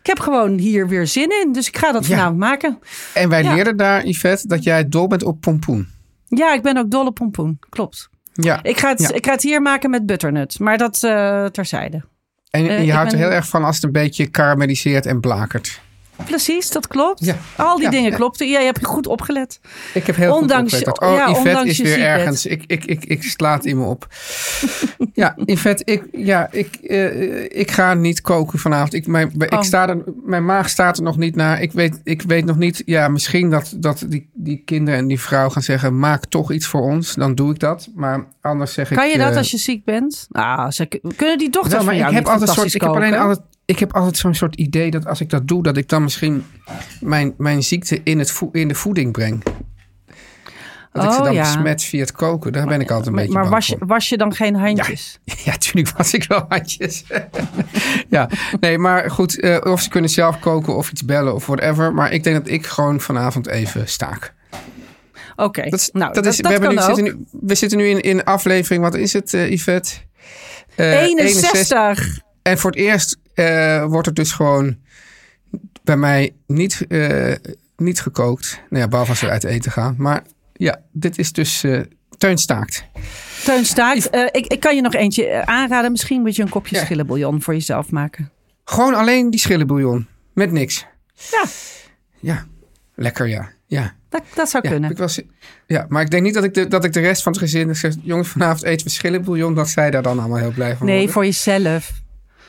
Ik 0.00 0.06
heb 0.06 0.20
gewoon 0.20 0.58
hier 0.58 0.88
weer 0.88 1.06
zin 1.06 1.30
in. 1.44 1.52
Dus 1.52 1.68
ik 1.68 1.76
ga 1.76 1.92
dat 1.92 2.06
Ja. 2.06 2.14
vanavond 2.16 2.38
maken. 2.38 2.78
En 3.14 3.28
wij 3.28 3.42
Ja. 3.42 3.54
leerden 3.54 3.76
daar, 3.76 4.06
Yvette, 4.06 4.48
dat 4.48 4.62
jij 4.62 4.88
dol 4.88 5.06
bent 5.06 5.22
op 5.22 5.40
pompoen. 5.40 5.88
Ja, 6.28 6.52
ik 6.54 6.62
ben 6.62 6.76
ook 6.76 6.90
dol 6.90 7.06
op 7.06 7.14
pompoen. 7.14 7.58
Klopt. 7.68 8.08
Ja. 8.32 8.62
Ik 8.62 8.78
ga, 8.78 8.88
het, 8.88 9.00
Ja. 9.00 9.12
ik 9.12 9.26
ga 9.26 9.32
het 9.32 9.42
hier 9.42 9.62
maken 9.62 9.90
met 9.90 10.06
butternut. 10.06 10.58
Maar 10.58 10.78
dat 10.78 11.02
eh, 11.02 11.44
terzijde. 11.44 12.02
En 12.50 12.68
eh, 12.68 12.84
je 12.84 12.92
houdt 12.92 13.12
er 13.12 13.18
heel 13.18 13.30
erg 13.30 13.48
van 13.48 13.64
als 13.64 13.74
het 13.74 13.84
een 13.84 13.92
beetje 13.92 14.26
karamelliseert 14.26 15.06
en 15.06 15.20
blakert. 15.20 15.80
Precies, 16.24 16.70
dat 16.70 16.86
klopt. 16.86 17.24
Ja. 17.24 17.36
Al 17.56 17.74
die 17.74 17.84
Ja, 17.84 17.90
dingen 17.90 18.10
ja. 18.10 18.16
klopten. 18.16 18.48
Jij 18.48 18.64
hebt 18.64 18.84
goed 18.84 19.06
opgelet. 19.06 19.60
Ik 19.94 20.06
heb 20.06 20.16
heel 20.16 20.36
Ondanks 20.36 20.74
goed 20.74 20.88
opgelet. 20.88 21.28
Oh, 21.28 21.38
Yvette 21.38 21.68
is 21.68 21.76
je 21.76 21.82
weer 21.82 22.00
ergens. 22.00 22.46
Ik, 22.46 22.64
ik, 22.66 22.84
ik, 22.84 23.04
ik 23.04 23.22
sla 23.22 23.52
het 23.52 23.64
in 23.64 23.78
me 23.78 23.84
op. 23.84 24.06
ja, 25.12 25.34
Yvette, 25.44 25.82
ik, 25.84 26.02
ja, 26.12 26.48
ik, 26.50 26.74
eh, 26.74 27.44
ik 27.60 27.70
ga 27.70 27.94
niet 27.94 28.20
koken 28.20 28.58
vanavond. 28.58 28.94
Ik, 28.94 29.06
mijn, 29.06 29.32
Oh. 29.50 29.58
ik 29.58 29.64
sta 29.64 29.88
er, 29.88 30.02
mijn 30.24 30.44
maag 30.44 30.68
staat 30.68 30.96
er 30.96 31.02
nog 31.02 31.16
niet 31.16 31.36
naar. 31.36 31.62
Ik 31.62 31.72
weet, 31.72 32.00
ik 32.04 32.22
weet 32.22 32.44
nog 32.44 32.56
niet. 32.56 32.82
Ja, 32.84 33.08
misschien 33.08 33.50
dat, 33.50 33.72
dat 33.76 34.04
die, 34.08 34.30
die 34.34 34.62
kinderen 34.64 35.00
en 35.00 35.06
die 35.06 35.20
vrouw 35.20 35.48
gaan 35.48 35.62
zeggen... 35.62 35.98
maak 35.98 36.24
toch 36.26 36.52
iets 36.52 36.66
voor 36.66 36.80
ons. 36.80 37.14
Dan 37.14 37.34
doe 37.34 37.52
ik 37.52 37.58
dat. 37.58 37.88
Maar 37.94 38.26
anders 38.40 38.72
zeg 38.72 38.90
ik... 38.90 38.96
Kan 38.96 39.08
je 39.08 39.18
dat 39.18 39.30
eh, 39.30 39.36
als 39.36 39.50
je 39.50 39.56
ziek 39.58 39.84
bent? 39.84 40.26
Nou, 40.30 40.70
ze, 40.70 40.86
kunnen 41.16 41.38
die 41.38 41.50
dochters 41.50 41.74
wel, 41.74 41.84
maar 41.84 42.08
ik 42.08 42.14
heb 42.14 42.26
altijd, 42.26 42.50
soort, 42.50 42.74
ik 42.74 42.80
heb 42.80 42.90
alleen 42.90 43.16
altijd, 43.16 43.40
ik 43.70 43.78
heb 43.78 43.94
altijd 43.94 44.16
zo'n 44.16 44.34
soort 44.34 44.54
idee 44.56 44.90
dat 44.90 45.06
als 45.06 45.20
ik 45.20 45.30
dat 45.30 45.48
doe, 45.48 45.62
dat 45.62 45.76
ik 45.76 45.88
dan 45.88 46.02
misschien 46.02 46.44
mijn, 47.00 47.34
mijn 47.38 47.62
ziekte 47.62 48.00
in, 48.04 48.18
het 48.18 48.40
in 48.52 48.68
de 48.68 48.74
voeding 48.74 49.12
breng. 49.12 49.42
Dat 50.92 51.04
ik 51.04 51.10
ze 51.10 51.18
Oh, 51.18 51.24
dan 51.24 51.34
ja. 51.34 51.42
besmet 51.42 51.82
via 51.82 52.00
het 52.00 52.12
koken. 52.12 52.52
Daar 52.52 52.66
ben 52.66 52.80
ik 52.80 52.88
altijd 52.90 53.06
een 53.06 53.12
Maar, 53.14 53.22
beetje 53.24 53.38
maar 53.38 53.48
was 53.50 53.66
voor. 53.66 53.86
was 53.86 54.08
je 54.08 54.16
dan 54.16 54.34
geen 54.34 54.54
handjes? 54.56 55.18
Ja, 55.44 55.56
tuurlijk 55.56 55.96
was 55.96 56.14
ik 56.14 56.24
wel 56.24 56.44
handjes. 56.48 57.04
ja, 58.08 58.28
nee, 58.60 58.78
maar 58.78 59.10
goed. 59.10 59.40
eh, 59.40 59.72
of 59.72 59.80
ze 59.80 59.88
kunnen 59.88 60.10
zelf 60.10 60.38
koken 60.38 60.76
of 60.76 60.90
iets 60.90 61.04
bellen 61.04 61.34
of 61.34 61.46
whatever. 61.46 61.94
Maar 61.94 62.12
ik 62.12 62.24
denk 62.24 62.36
dat 62.36 62.48
ik 62.48 62.66
gewoon 62.66 63.00
vanavond 63.00 63.46
even 63.46 63.88
staak. 63.88 64.34
Oké, 65.36 65.68
Dat, 65.68 65.90
nou, 65.92 66.12
dat 66.14 66.24
dat, 66.24 66.32
is, 66.32 66.38
dat 66.38 66.46
we, 66.46 66.52
hebben 66.58 66.74
nu, 66.78 66.82
zitten 66.82 67.04
nu, 67.04 67.24
we 67.40 67.54
zitten 67.54 67.78
nu 67.78 67.84
in, 67.88 68.00
in 68.00 68.24
aflevering, 68.24 68.82
wat 68.82 68.94
is 68.94 69.12
het, 69.12 69.34
eh 69.34 69.50
Yvette? 69.50 69.90
Eh, 70.76 71.02
61. 71.02 72.20
En 72.42 72.58
voor 72.58 72.70
het 72.70 72.78
eerst 72.80 73.18
eh, 73.34 73.84
wordt 73.84 74.06
er 74.06 74.14
dus 74.14 74.32
gewoon 74.32 74.76
bij 75.82 75.96
mij 75.96 76.34
niet, 76.46 76.84
eh, 76.88 77.34
niet 77.76 78.00
gekookt. 78.00 78.60
Nou 78.70 78.82
ja, 78.82 78.88
behalve 78.88 79.10
als 79.10 79.20
we 79.20 79.30
uit 79.30 79.44
eten 79.44 79.72
gaan. 79.72 79.94
Maar 79.98 80.22
ja, 80.52 80.80
dit 80.92 81.18
is 81.18 81.32
dus 81.32 81.64
eh 81.64 81.80
Teun 82.18 82.38
staakt. 82.38 82.84
Teun 83.44 83.64
Staakt, 83.64 84.08
ik, 84.32 84.46
ik 84.46 84.60
kan 84.60 84.74
je 84.76 84.80
nog 84.82 84.94
eentje 84.94 85.46
aanraden. 85.46 85.90
Misschien 85.90 86.20
moet 86.20 86.36
je 86.36 86.42
een 86.42 86.48
kopje 86.48 86.76
Ja. 86.76 86.84
schillenbouillon 86.84 87.42
voor 87.42 87.54
jezelf 87.54 87.90
maken. 87.90 88.30
Gewoon 88.64 88.94
alleen 88.94 89.30
die 89.30 89.40
schillenbouillon. 89.40 90.06
Met 90.34 90.52
niks. 90.52 90.86
Ja, 91.30 91.44
Ja, 92.20 92.46
lekker 92.94 93.28
ja. 93.28 93.48
Ja, 93.66 93.94
dat, 94.08 94.22
dat 94.34 94.50
zou 94.50 94.62
ja, 94.64 94.70
kunnen. 94.70 94.90
ik 94.90 94.98
was, 94.98 95.20
ja 95.66 95.86
maar 95.88 96.02
ik 96.02 96.10
denk 96.10 96.22
niet 96.22 96.34
dat 96.34 96.44
ik 96.44 96.54
de, 96.54 96.68
dat 96.68 96.84
ik 96.84 96.92
de 96.92 97.00
rest 97.00 97.22
van 97.22 97.32
het 97.32 97.40
gezin 97.40 97.76
zeg... 97.76 97.94
jongens, 98.02 98.28
vanavond 98.28 98.62
eten 98.62 98.86
we 98.86 98.92
schillenbouillon. 98.92 99.54
Dat 99.54 99.68
zij 99.68 99.90
daar 99.90 100.02
dan 100.02 100.18
allemaal 100.18 100.38
heel 100.38 100.52
blij 100.52 100.76
van 100.76 100.86
Nee, 100.86 100.94
worden. 100.96 101.12
voor 101.14 101.24
jezelf. 101.24 101.92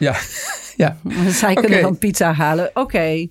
Ja, 0.01 0.15
ja. 0.84 0.98
Zij 1.41 1.53
kunnen 1.53 1.81
dan 1.81 1.98
pizza 1.98 2.34
halen. 2.34 2.72
Oké. 2.74 3.27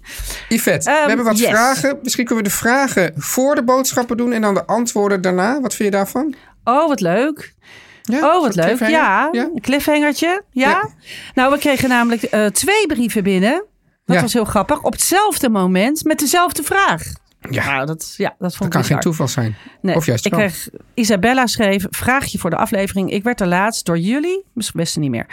Yvette, 0.49 0.91
Ehm, 0.91 1.01
we 1.03 1.07
hebben 1.09 1.27
wat 1.27 1.39
yes. 1.39 1.49
vragen. 1.51 1.99
Misschien 2.03 2.25
kunnen 2.25 2.45
we 2.45 2.51
de 2.51 2.57
vragen 2.57 3.13
voor 3.17 3.55
de 3.55 3.63
boodschappen 3.65 4.17
doen... 4.17 4.33
en 4.33 4.41
dan 4.41 4.55
de 4.55 4.67
antwoorden 4.67 5.21
daarna. 5.21 5.61
Wat 5.61 5.75
vind 5.75 5.89
je 5.91 5.97
daarvan? 5.97 6.35
Oh, 6.65 6.89
wat 6.89 7.01
leuk. 7.01 7.55
Ja, 8.03 8.19
Oh, 8.19 8.41
wat 8.43 8.55
leuk. 8.55 8.65
cliffhanger? 8.67 8.95
Ja, 8.97 9.29
ja? 9.33 9.43
een 9.55 9.61
cliffhangertje. 9.61 10.43
Ja? 10.51 10.69
Ja. 10.69 10.89
Nou, 11.35 11.53
we 11.53 11.59
kregen 11.59 11.89
namelijk 11.89 12.23
eh, 12.23 12.47
twee 12.47 12.87
brieven 12.87 13.23
binnen. 13.23 13.65
Dat 14.05 14.17
Ja. 14.17 14.23
was 14.23 14.33
heel 14.33 14.45
grappig. 14.45 14.83
Op 14.83 14.93
hetzelfde 14.93 15.49
moment 15.49 16.05
met 16.05 16.19
dezelfde 16.19 16.63
vraag. 16.63 17.03
Ja. 17.51 17.65
Nou, 17.75 17.87
dat, 17.87 18.15
ja, 18.17 18.29
dat 18.29 18.37
Dat 18.39 18.57
vond 18.57 18.71
kan 18.71 18.81
ik 18.81 18.87
geen 18.87 19.01
toeval 19.01 19.29
zijn. 19.29 19.57
Nee, 19.81 19.97
Of 19.97 20.07
juist 20.07 20.27
ik 20.27 20.31
wel. 20.31 20.41
kreeg, 20.41 20.69
Isabella 20.95 21.47
schreef, 21.47 21.87
vraagje 21.91 22.39
voor 22.39 22.51
de 22.51 22.57
aflevering. 22.57 23.11
Ik 23.11 23.23
werd 23.23 23.41
er 23.41 23.47
laatst 23.47 23.87
door 23.87 23.99
jullie, 23.99 24.45
misschien 24.53 24.81
best 24.81 24.97
niet 24.97 25.11
meer, 25.11 25.27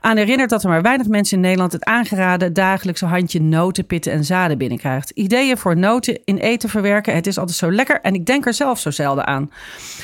aan 0.00 0.16
herinnerd 0.16 0.50
dat 0.50 0.62
er 0.62 0.68
maar 0.68 0.82
weinig 0.82 1.06
mensen 1.06 1.36
in 1.36 1.42
Nederland 1.42 1.72
het 1.72 1.84
aangeraden 1.84 2.52
dagelijkse 2.52 3.06
handje 3.06 3.40
noten, 3.40 3.86
pitten 3.86 4.12
en 4.12 4.24
zaden 4.24 4.58
binnenkrijgt. 4.58 5.10
Ideeën 5.10 5.58
voor 5.58 5.76
noten 5.76 6.20
in 6.24 6.36
eten 6.36 6.68
verwerken, 6.68 7.14
het 7.14 7.26
is 7.26 7.38
altijd 7.38 7.58
zo 7.58 7.72
lekker 7.72 8.00
en 8.00 8.14
ik 8.14 8.26
denk 8.26 8.46
er 8.46 8.54
zelf 8.54 8.78
zo 8.78 8.90
zelden 8.90 9.26
aan. 9.26 9.50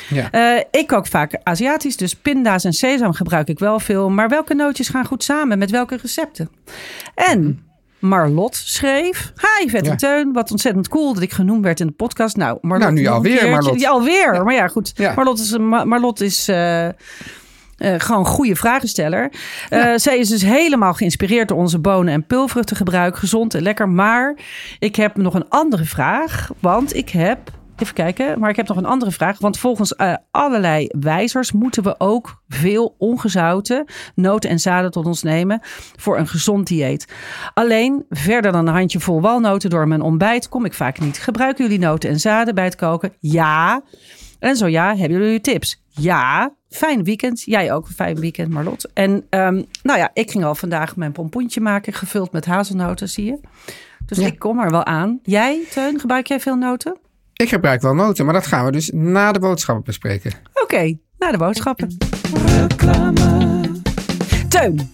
Ja. 0.09 0.31
Eh, 0.31 0.63
ik 0.71 0.87
kook 0.87 1.07
vaak 1.07 1.39
Aziatisch, 1.43 1.97
dus 1.97 2.15
pinda's 2.15 2.63
en 2.63 2.73
sesam 2.73 3.13
gebruik 3.13 3.47
ik 3.47 3.59
wel 3.59 3.79
veel. 3.79 4.09
Maar 4.09 4.29
welke 4.29 4.53
nootjes 4.53 4.89
gaan 4.89 5.05
goed 5.05 5.23
samen 5.23 5.57
met 5.57 5.71
welke 5.71 5.97
recepten? 6.01 6.49
En 7.15 7.63
Marlot 7.99 8.55
schreef... 8.55 9.33
Hi, 9.35 9.69
Vet 9.69 9.85
Ja. 9.85 9.91
en 9.91 9.97
Teun. 9.97 10.33
Wat 10.33 10.51
ontzettend 10.51 10.87
cool 10.87 11.13
dat 11.13 11.23
ik 11.23 11.31
genoemd 11.33 11.63
werd 11.63 11.79
in 11.79 11.87
de 11.87 11.93
podcast. 11.93 12.35
Nou, 12.35 12.57
Marlot, 12.61 12.87
Nou, 12.87 12.99
nu 12.99 13.07
alweer. 13.07 13.49
Marlot. 13.49 13.79
Ja, 13.79 13.89
alweer. 13.89 14.43
Maar 14.43 14.53
ja, 14.53 14.67
goed. 14.67 14.91
Ja. 14.95 15.13
Marlot 15.15 15.39
is, 15.39 15.57
Marlot 15.57 16.21
is 16.21 16.47
eh, 16.47 16.85
eh, 16.87 16.93
gewoon 17.77 18.19
een 18.19 18.25
goede 18.25 18.55
vragensteller. 18.55 19.31
Eh, 19.69 19.93
zij 19.95 20.17
is 20.17 20.29
dus 20.29 20.41
helemaal 20.41 20.93
geïnspireerd 20.93 21.47
door 21.47 21.57
onze 21.57 21.79
bonen- 21.79 22.13
en 22.13 22.25
pulvruchtengebruik. 22.25 23.17
Gezond 23.17 23.53
en 23.53 23.61
lekker. 23.61 23.89
Maar 23.89 24.35
ik 24.79 24.95
heb 24.95 25.17
nog 25.17 25.33
een 25.33 25.49
andere 25.49 25.85
vraag. 25.85 26.49
Want 26.59 26.95
ik 26.95 27.09
heb... 27.09 27.39
Even 27.79 27.93
kijken, 27.93 28.39
maar 28.39 28.49
ik 28.49 28.55
heb 28.55 28.67
nog 28.67 28.77
een 28.77 28.85
andere 28.85 29.11
vraag. 29.11 29.39
Want 29.39 29.57
volgens 29.59 29.95
eh, 29.95 30.13
allerlei 30.31 30.87
wijzers 30.99 31.51
moeten 31.51 31.83
we 31.83 31.95
ook 31.97 32.41
veel 32.47 32.95
ongezouten 32.97 33.85
noten 34.15 34.49
en 34.49 34.59
zaden 34.59 34.91
tot 34.91 35.05
ons 35.05 35.23
nemen 35.23 35.59
voor 35.95 36.17
een 36.17 36.27
gezond 36.27 36.67
dieet. 36.67 37.07
Alleen 37.53 38.05
verder 38.09 38.51
dan 38.51 38.67
een 38.67 38.73
handjevol 38.73 39.21
walnoten 39.21 39.69
door 39.69 39.87
mijn 39.87 40.01
ontbijt 40.01 40.49
kom 40.49 40.65
ik 40.65 40.73
vaak 40.73 40.99
niet. 40.99 41.17
Gebruiken 41.17 41.63
jullie 41.63 41.79
noten 41.79 42.09
en 42.09 42.19
zaden 42.19 42.55
bij 42.55 42.63
het 42.63 42.75
koken? 42.75 43.13
Ja. 43.19 43.81
En 44.39 44.55
zo 44.55 44.67
ja, 44.67 44.95
hebben 44.95 45.19
jullie 45.21 45.41
tips? 45.41 45.83
Ja. 45.89 46.53
Fijn 46.69 47.03
weekend. 47.03 47.41
Jij 47.41 47.73
ook 47.73 47.87
een 47.87 47.93
fijn 47.93 48.19
weekend, 48.19 48.49
Marlot. 48.49 48.89
En 48.93 49.25
ehm, 49.29 49.63
nou 49.83 49.99
ja, 49.99 50.09
ik 50.13 50.31
ging 50.31 50.43
al 50.43 50.55
vandaag 50.55 50.95
mijn 50.95 51.11
pompoentje 51.11 51.61
maken, 51.61 51.93
gevuld 51.93 52.31
met 52.31 52.45
hazelnoten, 52.45 53.09
zie 53.09 53.25
je. 53.25 53.39
Dus 54.05 54.17
Ja. 54.17 54.25
ik 54.27 54.39
kom 54.39 54.59
er 54.59 54.69
wel 54.71 54.85
aan. 54.85 55.19
Jij, 55.23 55.63
Teun, 55.71 55.99
gebruik 55.99 56.27
jij 56.27 56.39
veel 56.39 56.55
noten? 56.55 56.97
Ik 57.43 57.49
gebruik 57.49 57.81
wel 57.81 57.93
noten, 57.93 58.25
maar 58.25 58.33
dat 58.33 58.47
gaan 58.47 58.65
we 58.65 58.71
dus 58.71 58.89
na 58.93 59.31
de 59.31 59.39
boodschappen 59.39 59.83
bespreken. 59.85 60.31
Oké, 60.63 60.97
naar 61.17 61.31
de 61.31 61.37
boodschappen. 61.37 61.97
Reclame. 62.45 63.61
Teun, 64.49 64.91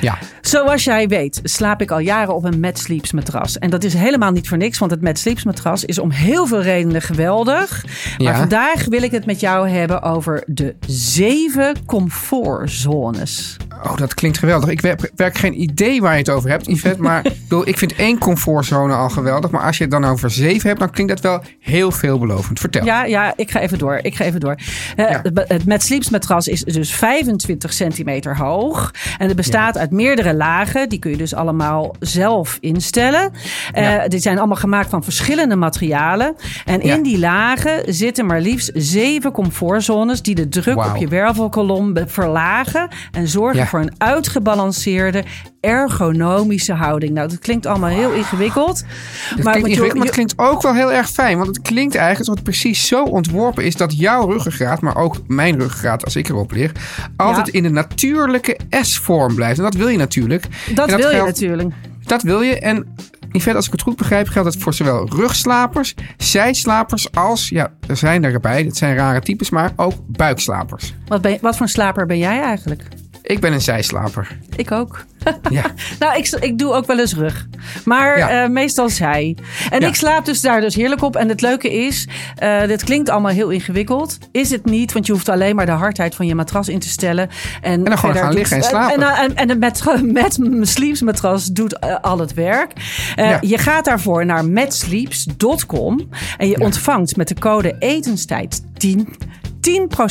Ja. 0.00 0.18
zoals 0.40 0.84
jij 0.84 1.08
weet 1.08 1.40
slaap 1.42 1.80
ik 1.80 1.90
al 1.90 1.98
jaren 1.98 2.34
op 2.34 2.44
een 2.44 2.60
Mad 2.60 2.78
Sleeps 2.78 3.12
matras. 3.12 3.58
En 3.58 3.70
dat 3.70 3.84
is 3.84 3.94
helemaal 3.94 4.30
niet 4.30 4.48
voor 4.48 4.56
niks, 4.58 4.78
want 4.78 4.90
het 4.90 5.02
Mad 5.02 5.18
Sleeps 5.18 5.44
matras 5.44 5.84
is 5.84 5.98
om 5.98 6.10
heel 6.10 6.46
veel 6.46 6.62
redenen 6.62 7.02
geweldig. 7.02 7.84
Maar 8.18 8.32
Ja. 8.32 8.36
vandaag 8.38 8.84
wil 8.84 9.02
ik 9.02 9.10
het 9.10 9.26
met 9.26 9.40
jou 9.40 9.68
hebben 9.68 10.02
over 10.02 10.42
de 10.46 10.76
zeven 10.86 11.84
comfortzones. 11.86 13.56
Oh, 13.82 13.96
dat 13.96 14.14
klinkt 14.14 14.38
geweldig. 14.38 14.68
Ik 14.68 14.80
werk, 14.80 15.10
werk 15.16 15.38
geen 15.38 15.60
idee 15.60 16.00
waar 16.00 16.12
je 16.12 16.18
het 16.18 16.30
over 16.30 16.50
hebt, 16.50 16.66
Yvette. 16.66 17.02
Maar 17.02 17.26
ik 17.26 17.32
bedoel, 17.42 17.68
ik 17.68 17.78
vind 17.78 17.94
één 17.94 18.18
comfortzone 18.18 18.94
al 18.94 19.08
geweldig. 19.08 19.50
Maar 19.50 19.62
als 19.62 19.76
je 19.76 19.82
het 19.82 19.92
dan 19.92 20.04
over 20.04 20.30
zeven 20.30 20.68
hebt, 20.68 20.80
dan 20.80 20.90
klinkt 20.90 21.12
dat 21.12 21.20
wel 21.22 21.42
heel 21.60 21.90
veelbelovend. 21.90 22.60
Vertel. 22.60 22.84
Ja, 22.84 23.04
ja, 23.04 23.32
ik 23.36 23.50
ga 23.50 23.60
even 23.60 23.78
door. 23.78 23.98
Ik 24.02 24.14
ga 24.16 24.24
even 24.24 24.40
door. 24.40 24.54
Eh, 24.96 25.10
Ja. 25.10 25.22
het- 25.46 25.82
Sleeps 25.82 26.10
matras 26.10 26.48
is 26.48 26.64
dus 26.64 26.92
25 26.94 27.72
centimeter 27.72 28.36
hoog. 28.36 28.90
En 29.18 29.26
het 29.26 29.36
bestaat 29.36 29.78
uit 29.78 29.90
meerdere 29.90 30.34
lagen. 30.34 30.88
Die 30.88 30.98
kun 30.98 31.10
je 31.10 31.16
dus 31.16 31.34
allemaal 31.34 31.94
zelf 32.00 32.58
instellen. 32.60 33.30
Eh, 33.72 33.82
Ja. 33.82 34.08
Dit 34.08 34.22
zijn 34.22 34.38
allemaal 34.38 34.56
gemaakt 34.56 34.90
van 34.90 35.02
verschillende 35.04 35.56
materialen. 35.56 36.36
En 36.64 36.80
in 36.80 37.02
die 37.02 37.18
lagen 37.18 37.94
zitten 37.94 38.26
maar 38.26 38.40
liefst 38.40 38.70
zeven 38.74 39.32
comfortzones... 39.32 40.22
die 40.22 40.34
de 40.34 40.48
druk 40.48 40.76
op 40.76 40.96
je 40.96 41.08
wervelkolom 41.08 41.96
verlagen... 42.06 42.88
en 43.12 43.28
zorgen. 43.28 43.66
Voor 43.70 43.80
een 43.80 43.92
uitgebalanceerde, 43.98 45.24
ergonomische 45.60 46.72
houding. 46.72 47.12
Nou, 47.12 47.28
dat 47.28 47.38
klinkt 47.38 47.66
allemaal 47.66 47.88
heel 47.88 48.12
ingewikkeld. 48.12 48.82
Maar 48.82 49.30
klinkt 49.30 49.44
met 49.44 49.54
je- 49.54 49.60
ingewikkeld, 49.68 49.94
maar 49.94 50.06
het 50.06 50.14
klinkt 50.14 50.38
ook 50.38 50.62
wel 50.62 50.74
heel 50.74 50.92
erg 50.92 51.10
fijn. 51.10 51.36
Want 51.36 51.48
het 51.48 51.62
klinkt 51.62 51.94
eigenlijk 51.94 52.18
alsof 52.18 52.34
het 52.34 52.44
precies 52.44 52.86
zo 52.86 53.02
ontworpen 53.02 53.64
is... 53.64 53.76
dat 53.76 53.98
jouw 53.98 54.30
ruggengraat, 54.30 54.80
maar 54.80 54.96
ook 54.96 55.16
mijn 55.26 55.58
ruggengraat 55.58 56.04
als 56.04 56.16
ik 56.16 56.28
erop 56.28 56.52
lig... 56.52 56.72
altijd 57.16 57.46
Ja. 57.46 57.52
in 57.52 57.62
de 57.62 57.68
natuurlijke 57.68 58.58
S-vorm 58.80 59.34
blijft. 59.34 59.58
En 59.58 59.64
dat 59.64 59.74
wil 59.74 59.88
je 59.88 59.98
natuurlijk. 59.98 60.44
dat 60.74 60.94
wil 60.94 61.10
je 61.10 61.22
natuurlijk. 61.22 61.72
Dat 62.04 62.22
wil 62.22 62.40
je. 62.40 62.58
En 62.58 62.94
Yvette, 63.32 63.56
als 63.56 63.66
ik 63.66 63.72
het 63.72 63.82
goed 63.82 63.96
begrijp, 63.96 64.28
geldt 64.28 64.54
het 64.54 64.62
voor 64.62 64.74
zowel 64.74 65.08
rugslapers, 65.08 65.94
zijslapers 66.16 67.12
als, 67.12 67.48
ja, 67.48 67.72
er 67.86 67.96
zijn 67.96 68.24
erbij, 68.24 68.64
dat 68.64 68.76
zijn 68.76 68.96
rare 68.96 69.20
types, 69.20 69.50
maar 69.50 69.72
ook 69.76 69.92
buikslapers. 70.06 70.94
Wat, 71.06 71.20
ben, 71.22 71.38
wat 71.40 71.54
voor 71.56 71.62
een 71.66 71.72
slaper 71.72 72.06
ben 72.06 72.18
jij 72.18 72.40
eigenlijk? 72.40 72.82
Ik 73.22 73.40
ben 73.40 73.52
een 73.52 73.60
zijslaper. 73.60 74.38
Ik 74.56 74.72
ook. 74.72 75.04
Ja. 75.50 75.64
nou, 75.98 76.18
ik, 76.18 76.26
ik 76.28 76.58
doe 76.58 76.72
ook 76.72 76.86
wel 76.86 76.98
eens 76.98 77.14
rug. 77.14 77.46
Maar 77.84 78.18
Ja. 78.18 78.42
eh, 78.42 78.48
meestal 78.50 78.88
zij. 78.88 79.36
En 79.70 79.80
Ja. 79.80 79.86
ik 79.86 79.94
slaap 79.94 80.24
dus 80.24 80.40
daar 80.40 80.60
dus 80.60 80.74
heerlijk 80.74 81.02
op. 81.02 81.16
En 81.16 81.28
het 81.28 81.40
leuke 81.40 81.72
is, 81.84 82.08
eh, 82.36 82.66
dit 82.66 82.84
klinkt 82.84 83.08
allemaal 83.08 83.30
heel 83.30 83.48
ingewikkeld. 83.50 84.18
Is 84.32 84.50
het 84.50 84.64
niet, 84.64 84.92
want 84.92 85.06
je 85.06 85.12
hoeft 85.12 85.28
alleen 85.28 85.56
maar 85.56 85.66
de 85.66 85.72
hardheid 85.72 86.14
van 86.14 86.26
je 86.26 86.34
matras 86.34 86.68
in 86.68 86.78
te 86.78 86.88
stellen. 86.88 87.28
En, 87.62 87.84
dan 87.84 87.98
gewoon 87.98 88.14
gaan 88.14 88.32
liggen 88.34 88.56
en 88.56 88.62
slapen. 88.62 89.02
En, 89.02 89.16
en, 89.16 89.36
en, 89.36 89.48
en 89.50 89.58
met, 89.58 89.82
met 90.02 90.38
mijn 90.38 90.66
sleepsmatras 90.66 91.46
doet 91.46 91.78
eh, 91.78 91.96
al 92.00 92.18
het 92.18 92.34
werk. 92.34 92.72
Eh, 93.16 93.28
Ja. 93.30 93.38
Je 93.40 93.58
gaat 93.58 93.84
daarvoor 93.84 94.26
naar 94.26 94.44
metsleeps.com. 94.44 96.08
En 96.38 96.48
je 96.48 96.60
ontvangt 96.60 97.16
met 97.16 97.28
de 97.28 97.34
code 97.34 97.76
etenstijd 97.78 98.62
10... 98.80 99.08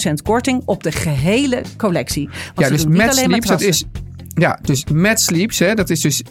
10% 0.10 0.14
korting 0.24 0.62
op 0.66 0.84
de 0.84 0.92
gehele 0.92 1.62
collectie. 1.78 2.30
Want 2.56 2.70
Ja, 2.70 2.70
dus 2.70 2.86
alleen 2.86 3.14
Sleeps, 3.14 3.48
dat 3.48 3.62
is... 3.62 3.86
Ja, 4.28 4.60
dus 4.62 4.86
Mad 4.86 5.20
Sleeps, 5.22 5.60
hè, 5.60 5.74
dat 5.74 5.90
is 5.90 6.02
dus 6.02 6.24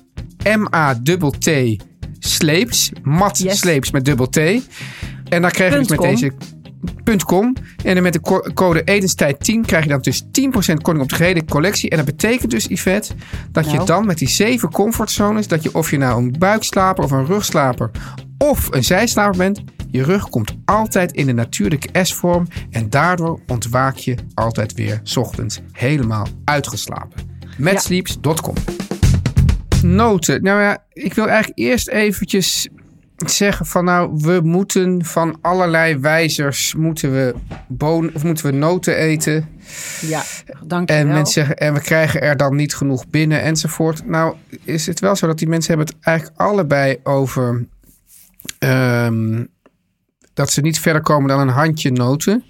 M-A-T-T 0.57 1.51
Sleeps. 2.19 2.93
Mat 3.03 3.39
Yes. 3.39 3.59
Sleeps 3.59 3.91
met 3.91 4.05
dubbel 4.05 4.29
T. 4.29 4.37
En 4.37 5.43
dan 5.43 5.51
krijg 5.51 5.73
je 5.73 5.79
dus 5.79 5.89
met 5.89 5.99
com. 5.99 6.09
deze 6.09 6.33
punt 7.05 7.25
.com. 7.25 7.55
En 7.85 7.95
dan 7.95 8.03
met 8.03 8.13
de 8.13 8.21
co- 8.21 8.51
code 8.55 8.83
etenstijd 8.85 9.41
10 9.45 9.65
krijg 9.65 9.85
je 9.85 9.91
dan 9.91 10.01
dus 10.01 10.23
10% 10.23 10.27
korting 10.83 11.01
op 11.01 11.09
de 11.09 11.15
gehele 11.15 11.45
collectie. 11.45 11.91
En 11.91 11.97
dat 11.97 12.07
betekent 12.07 12.51
dus, 12.51 12.67
Yvette, 12.67 13.13
dat 13.53 13.65
je 13.67 13.73
Nou. 13.73 13.87
dan 13.87 14.07
met 14.07 14.19
die 14.19 14.29
zeven 14.29 14.71
comfortzones... 14.71 15.49
dat 15.49 15.63
je 15.63 15.75
of 15.75 15.91
je 15.91 15.99
nou 15.99 16.23
een 16.23 16.35
buikslaper 16.39 17.05
of 17.05 17.11
een 17.11 17.27
rugslaper 17.27 17.91
of 18.39 18.73
een 18.73 18.85
zijslaper 18.85 19.39
bent... 19.39 19.63
je 19.91 20.03
rug 20.03 20.29
komt 20.29 20.55
altijd 20.65 21.13
in 21.13 21.27
de 21.27 21.33
natuurlijke 21.33 22.05
S-vorm... 22.05 22.47
en 22.71 22.91
daardoor 22.91 23.41
ontwaak 23.47 23.97
je 23.97 24.15
altijd 24.35 24.75
weer 24.75 25.01
's 25.03 25.17
ochtends 25.17 25.61
helemaal 25.73 26.27
uitgeslapen. 26.45 27.21
Matsleeps.com 27.59 28.55
Noten. 29.83 30.43
Nou 30.43 30.63
ja, 30.63 30.85
ik 30.93 31.15
wil 31.15 31.27
eigenlijk 31.29 31.59
eerst 31.59 31.89
eventjes 31.89 32.69
zeggen 33.27 33.67
van 33.67 33.85
nou, 33.85 34.11
we 34.15 34.41
moeten 34.43 35.05
van 35.05 35.39
allerlei 35.41 35.99
wijzers 35.99 36.75
moeten 36.75 37.13
we 37.13 37.35
bonen 37.69 38.15
of 38.15 38.25
moeten 38.25 38.47
we 38.47 38.53
noten 38.53 38.97
eten. 38.97 39.49
Ja, 40.01 40.23
dank 40.65 40.89
je 40.89 40.95
En 40.95 41.07
wel. 41.07 41.15
mensen 41.15 41.35
zeggen, 41.35 41.57
en 41.57 41.75
we 41.75 41.81
krijgen 41.81 42.23
er 42.23 42.37
dan 42.37 42.57
niet 42.57 42.75
genoeg 42.75 43.09
binnen 43.09 43.43
enzovoort. 43.43 44.07
Nou, 44.07 44.35
is 44.65 44.87
het 44.87 45.01
wel 45.01 45.17
zo 45.17 45.27
dat 45.27 45.39
die 45.39 45.49
mensen 45.49 45.77
hebben 45.77 45.95
het 45.95 46.05
eigenlijk 46.05 46.41
allebei 46.41 46.99
over 47.03 47.67
ehm, 48.59 49.45
dat 50.35 50.51
ze 50.51 50.61
niet 50.61 50.81
verder 50.81 51.03
komen 51.03 51.29
dan 51.29 51.41
een 51.41 51.49
handje 51.49 51.91
noten. 51.91 52.45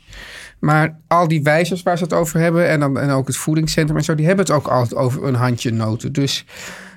Maar 0.59 0.99
al 1.07 1.28
die 1.28 1.43
wijzers 1.43 1.83
waar 1.83 1.99
ze 1.99 2.05
het 2.05 2.12
over 2.12 2.40
hebben 2.40 2.69
en, 2.69 2.81
dan, 2.81 2.99
en 2.99 3.11
ook 3.11 3.26
het 3.26 3.37
voedingscentrum 3.37 3.97
en 3.97 4.05
zo, 4.05 4.14
die 4.14 4.26
hebben 4.26 4.45
het 4.45 4.55
ook 4.55 4.67
altijd 4.67 4.95
over 4.95 5.25
een 5.25 5.35
handje 5.35 5.73
noten. 5.73 6.12
Dus 6.12 6.45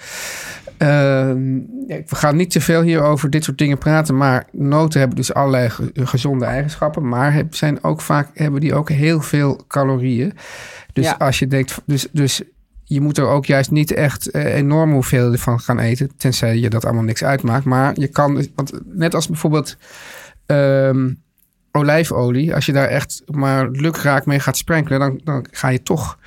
Ehm, 0.81 1.59
we 1.87 2.15
gaan 2.15 2.37
niet 2.37 2.51
te 2.51 2.61
veel 2.61 2.83
hier 2.83 3.03
over 3.03 3.31
dit 3.31 3.45
soort 3.45 3.59
dingen 3.59 3.79
praten, 3.79 4.17
maar 4.17 4.47
noten 4.53 4.99
hebben 4.99 5.17
dus 5.17 5.35
allerlei 5.35 5.71
ge- 5.71 5.91
gezonde 5.95 6.45
eigenschappen, 6.45 7.09
maar 7.09 7.43
zijn 7.51 7.85
ook 7.85 8.01
vaak 8.01 8.29
hebben 8.35 8.61
die 8.61 8.75
ook 8.75 8.89
heel 8.89 9.21
veel 9.21 9.65
calorieën. 9.69 10.33
Dus 10.93 11.05
Ja. 11.05 11.15
als 11.19 11.39
je 11.39 11.47
denkt, 11.47 11.81
dus, 11.85 12.09
dus 12.13 12.43
je 12.85 13.01
moet 13.01 13.19
er 13.19 13.27
ook 13.27 13.47
juist 13.47 13.71
niet 13.71 13.93
echt 13.93 14.31
eh, 14.31 14.55
enorme 14.55 14.93
hoeveelheden 14.95 15.39
van 15.39 15.61
gaan 15.61 15.79
eten, 15.79 16.11
tenzij 16.17 16.57
je 16.59 16.71
dat 16.71 16.85
allemaal 16.85 17.03
niks 17.05 17.25
uitmaakt. 17.25 17.65
Maar 17.65 17.93
je 18.01 18.09
kan, 18.09 18.35
dus- 18.35 18.51
want 18.55 18.73
net 18.85 19.15
als 19.15 19.27
bijvoorbeeld 19.29 19.77
ehm, 20.47 21.11
olijfolie, 21.73 22.55
als 22.55 22.67
je 22.67 22.73
daar 22.73 22.89
echt 22.89 23.23
maar 23.27 23.69
lukraak 23.71 24.27
mee 24.27 24.41
gaat 24.41 24.57
sprenkelen, 24.57 25.01
dan, 25.01 25.21
dan 25.25 25.47
ga 25.51 25.69
je 25.69 25.83
toch 25.83 26.19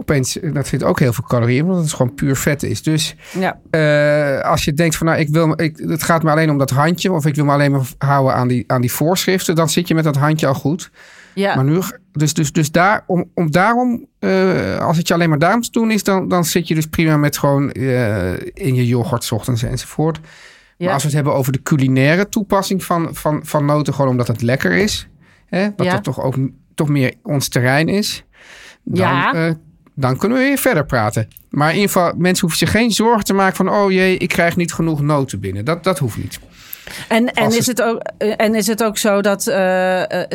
opeens, 0.00 0.38
dat 0.52 0.66
zit 0.66 0.82
ook 0.84 0.98
heel 0.98 1.12
veel 1.12 1.24
calorieën, 1.24 1.64
omdat 1.64 1.80
het 1.82 1.92
gewoon 1.92 2.14
puur 2.14 2.36
vet 2.36 2.62
is. 2.62 2.82
Dus 2.82 3.16
Ja, 3.38 3.58
eh, 3.70 4.50
als 4.50 4.64
je 4.64 4.72
denkt 4.72 4.96
van 4.96 5.06
nou, 5.06 5.18
ik 5.18 5.28
wil, 5.28 5.60
ik, 5.62 5.76
het 5.76 6.02
gaat 6.02 6.22
me 6.22 6.30
alleen 6.30 6.50
om 6.50 6.58
dat 6.58 6.70
handje, 6.70 7.12
of 7.12 7.26
ik 7.26 7.34
wil 7.34 7.44
me 7.44 7.52
alleen 7.52 7.70
maar 7.72 7.86
houden 7.98 8.34
aan 8.34 8.48
die, 8.48 8.64
aan 8.66 8.80
die 8.80 8.92
voorschriften, 8.92 9.54
dan 9.54 9.68
zit 9.68 9.88
je 9.88 9.94
met 9.94 10.04
dat 10.04 10.16
handje 10.16 10.46
al 10.46 10.54
goed. 10.54 10.90
ja. 11.34 11.54
Maar 11.54 11.64
nu, 11.64 11.80
dus, 12.12 12.34
dus, 12.34 12.52
dus 12.52 12.70
daar, 12.70 13.04
om, 13.06 13.30
om 13.34 13.50
daarom, 13.50 14.06
eh, 14.18 14.78
als 14.78 14.96
het 14.96 15.08
je 15.08 15.14
alleen 15.14 15.28
maar 15.28 15.38
daarom 15.38 15.60
te 15.62 15.70
doen 15.70 15.90
is, 15.90 16.04
dan, 16.04 16.28
dan 16.28 16.44
zit 16.44 16.68
je 16.68 16.74
dus 16.74 16.86
prima 16.86 17.16
met 17.16 17.38
gewoon 17.38 17.72
eh, 17.72 18.32
in 18.54 18.74
je 18.74 18.86
yoghurt 18.86 19.24
's 19.24 19.30
ochtends 19.32 19.62
enzovoort. 19.62 20.18
Ja. 20.76 20.84
Maar 20.84 20.92
als 20.94 21.02
we 21.02 21.08
het 21.08 21.16
hebben 21.16 21.34
over 21.34 21.52
de 21.52 21.62
culinaire 21.62 22.28
toepassing 22.28 22.84
van, 22.84 23.08
van, 23.14 23.40
van 23.44 23.64
noten, 23.64 23.94
gewoon 23.94 24.10
omdat 24.10 24.26
het 24.28 24.42
lekker 24.42 24.72
is, 24.72 25.08
hè, 25.46 25.68
wat 25.76 25.86
Ja. 25.86 26.00
toch 26.00 26.20
ook 26.22 26.34
toch 26.74 26.88
meer 26.88 27.14
ons 27.22 27.48
terrein 27.48 27.88
is, 27.88 28.24
dan, 28.84 29.06
Ja. 29.08 29.34
eh, 29.34 29.52
dan 30.00 30.16
kunnen 30.16 30.38
we 30.38 30.44
weer 30.44 30.58
verder 30.58 30.84
praten. 30.86 31.28
Maar 31.50 31.68
in 31.68 31.74
ieder 31.74 31.90
geval, 31.90 32.12
mensen 32.16 32.40
hoeven 32.40 32.58
zich 32.58 32.70
geen 32.70 32.90
zorgen 32.90 33.24
te 33.24 33.34
maken 33.34 33.56
van, 33.56 33.68
oh 33.70 33.90
jee, 33.92 34.16
ik 34.16 34.28
krijg 34.28 34.56
niet 34.56 34.72
genoeg 34.72 35.00
noten 35.00 35.40
binnen. 35.40 35.64
Dat, 35.64 35.84
dat 35.84 35.98
hoeft 35.98 36.16
niet. 36.16 36.38
En, 37.08 37.32
en, 37.32 37.56
is 37.56 37.66
het 37.66 37.82
ook, 37.82 38.00
eh, 38.18 38.32
en 38.36 38.54
is 38.54 38.66
het 38.66 38.82
ook 38.84 38.98
zo 38.98 39.20
dat. 39.20 39.46
eh, 39.46 40.02
eh, 40.22 40.28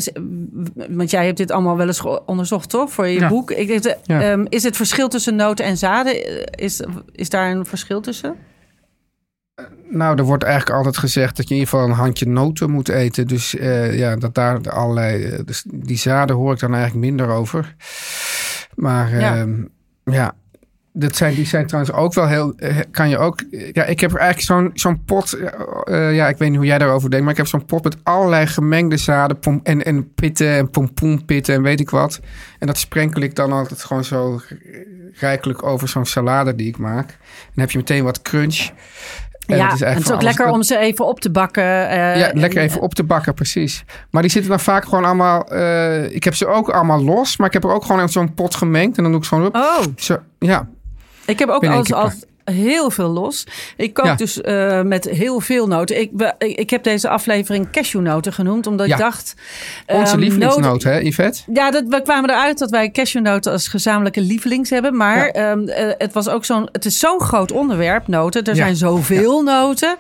want 0.90 1.10
jij 1.12 1.26
hebt 1.26 1.38
dit 1.38 1.52
allemaal 1.52 1.78
wel 1.78 1.88
eens 1.88 2.04
onderzocht, 2.26 2.70
toch? 2.70 2.92
Voor 2.92 3.08
je 3.08 3.20
Ja. 3.20 3.28
boek. 3.28 3.52
Ik, 3.52 3.68
denk, 3.84 3.98
Ja. 4.04 4.22
ehm, 4.22 4.46
is 4.50 4.64
het 4.64 4.76
verschil 4.76 5.08
tussen 5.10 5.36
noten 5.36 5.66
en 5.66 5.78
zaden? 5.78 6.46
Is, 6.58 6.82
is 7.12 7.30
daar 7.30 7.52
een 7.52 7.66
verschil 7.66 8.02
tussen? 8.02 8.36
Nou, 9.90 10.18
er 10.18 10.24
wordt 10.24 10.44
eigenlijk 10.44 10.76
altijd 10.78 10.98
gezegd 10.98 11.38
dat 11.38 11.48
je 11.48 11.54
in 11.54 11.60
ieder 11.60 11.74
geval 11.74 11.90
een 11.90 11.96
handje 11.96 12.28
noten 12.28 12.72
moet 12.72 12.90
eten. 12.90 13.28
Dus 13.28 13.56
eh, 13.56 13.98
ja, 13.98 14.16
dat 14.16 14.36
daar 14.36 14.70
allerlei. 14.70 15.44
Dus 15.46 15.64
die 15.74 15.98
zaden 15.98 16.36
hoor 16.36 16.54
ik 16.54 16.60
dan 16.60 16.74
eigenlijk 16.74 17.06
minder 17.06 17.28
over. 17.30 17.76
Maar 18.76 19.20
Ja. 19.20 19.36
ja, 19.36 19.46
ja 20.04 20.34
dat 20.96 21.16
zijn, 21.16 21.34
die 21.36 21.46
zijn 21.46 21.68
trouwens 21.68 21.96
ook 21.96 22.14
wel 22.14 22.28
heel. 22.28 22.54
eh, 22.56 22.78
Kan 22.92 23.10
je 23.10 23.18
ook. 23.18 23.44
Ja, 23.72 23.84
ik 23.86 24.00
heb 24.00 24.12
er 24.14 24.18
eigenlijk 24.20 24.40
zo'n 24.42 24.70
zo'n 24.74 25.04
pot. 25.06 25.34
eh, 25.84 26.16
ja, 26.16 26.28
ik 26.28 26.38
weet 26.38 26.50
niet 26.50 26.58
hoe 26.58 26.68
jij 26.68 26.78
daarover 26.78 27.10
denkt. 27.10 27.24
Maar 27.26 27.34
ik 27.34 27.40
heb 27.40 27.48
zo'n 27.50 27.66
pot 27.66 27.84
met 27.84 27.98
allerlei 28.04 28.48
gemengde 28.48 28.98
zaden. 28.98 29.40
Pom, 29.40 29.60
en, 29.64 29.84
en 29.86 30.14
pitten 30.14 30.48
en 30.50 30.70
pompoenpitten 30.70 31.56
en 31.56 31.62
weet 31.62 31.80
ik 31.80 31.90
wat. 31.90 32.20
En 32.60 32.68
dat 32.68 32.78
sprenkel 32.78 33.22
ik 33.22 33.36
dan 33.36 33.52
altijd 33.52 33.84
gewoon 33.84 34.04
zo 34.04 34.42
rijkelijk 35.14 35.64
over 35.64 35.88
zo'n 35.88 36.06
salade 36.06 36.56
die 36.56 36.68
ik 36.68 36.78
maak. 36.78 37.08
Dan 37.08 37.64
heb 37.64 37.72
je 37.72 37.78
meteen 37.78 38.04
wat 38.04 38.22
crunch. 38.22 38.70
En 39.48 39.58
ja, 39.58 39.64
het 39.66 39.74
is 39.74 39.82
en 39.82 39.94
het 39.94 40.04
is 40.04 40.12
ook 40.12 40.22
lekker 40.22 40.46
dat- 40.46 40.54
om 40.54 40.64
ze 40.64 40.78
even 40.78 41.06
op 41.08 41.20
te 41.20 41.32
bakken. 41.32 41.90
eh, 41.90 42.18
ja, 42.18 42.32
lekker 42.34 42.60
en- 42.60 42.66
even 42.68 42.82
op 42.82 42.94
te 42.94 43.04
bakken, 43.04 43.34
precies. 43.34 43.84
Maar 44.10 44.22
die 44.22 44.32
zitten 44.32 44.50
dan 44.52 44.60
vaak 44.60 44.84
gewoon 44.84 45.06
allemaal... 45.06 45.48
eh, 45.52 46.12
ik 46.16 46.24
heb 46.24 46.36
ze 46.36 46.48
ook 46.48 46.70
allemaal 46.70 47.04
los, 47.04 47.38
maar 47.38 47.48
ik 47.48 47.54
heb 47.54 47.64
er 47.64 47.72
ook 47.74 47.86
gewoon 47.86 48.02
in 48.02 48.10
zo'n 48.10 48.34
pot 48.34 48.56
gemengd. 48.56 48.98
En 48.98 49.04
dan 49.04 49.12
doe 49.12 49.22
ik 49.22 49.28
zo'n... 49.28 49.56
Oh, 49.56 49.80
Zo, 49.96 50.18
ja, 50.40 50.68
ik 51.26 51.40
heb 51.40 51.50
ook 51.50 51.60
Binnen 51.62 51.78
al, 51.80 51.86
één 51.86 51.96
al 51.96 52.10
keer 52.10 52.18
heel 52.46 52.92
veel 52.92 53.10
los. 53.10 53.48
Ik 53.78 53.94
kook 53.94 54.06
Ja. 54.06 54.16
dus 54.16 54.42
eh, 54.42 54.82
met 54.82 55.10
heel 55.10 55.40
veel 55.40 55.68
noten. 55.68 56.02
Ik, 56.02 56.34
ik, 56.38 56.70
heb 56.70 56.84
deze 56.84 57.10
aflevering 57.10 57.70
cashewnoten 57.72 58.34
genoemd, 58.34 58.68
omdat 58.68 58.88
Ja. 58.88 58.94
ik 58.94 59.00
dacht... 59.02 59.36
onze 59.88 60.12
ehm, 60.12 60.20
lievelingsnoot, 60.20 60.64
noten- 60.64 60.92
hè, 60.92 61.00
Yvette? 61.00 61.42
Ja, 61.54 61.72
dat, 61.72 61.84
we 61.88 62.02
kwamen 62.02 62.30
eruit 62.30 62.58
dat 62.58 62.70
wij 62.70 62.92
cashewnoten 62.92 63.52
als 63.52 63.68
gezamenlijke 63.68 64.22
lievelings 64.22 64.70
hebben. 64.70 64.98
Maar 64.98 65.18
Ja. 65.26 65.32
ehm, 65.32 65.68
eh, 65.68 65.92
het, 65.98 66.14
was 66.14 66.30
ook 66.30 66.46
zo'n, 66.46 66.70
het 66.72 66.86
is 66.86 67.00
zo'n 67.00 67.20
groot 67.22 67.52
onderwerp, 67.52 68.08
noten. 68.08 68.44
Er 68.44 68.56
zijn 68.56 68.76
zoveel 68.76 69.42
noten. 69.42 69.96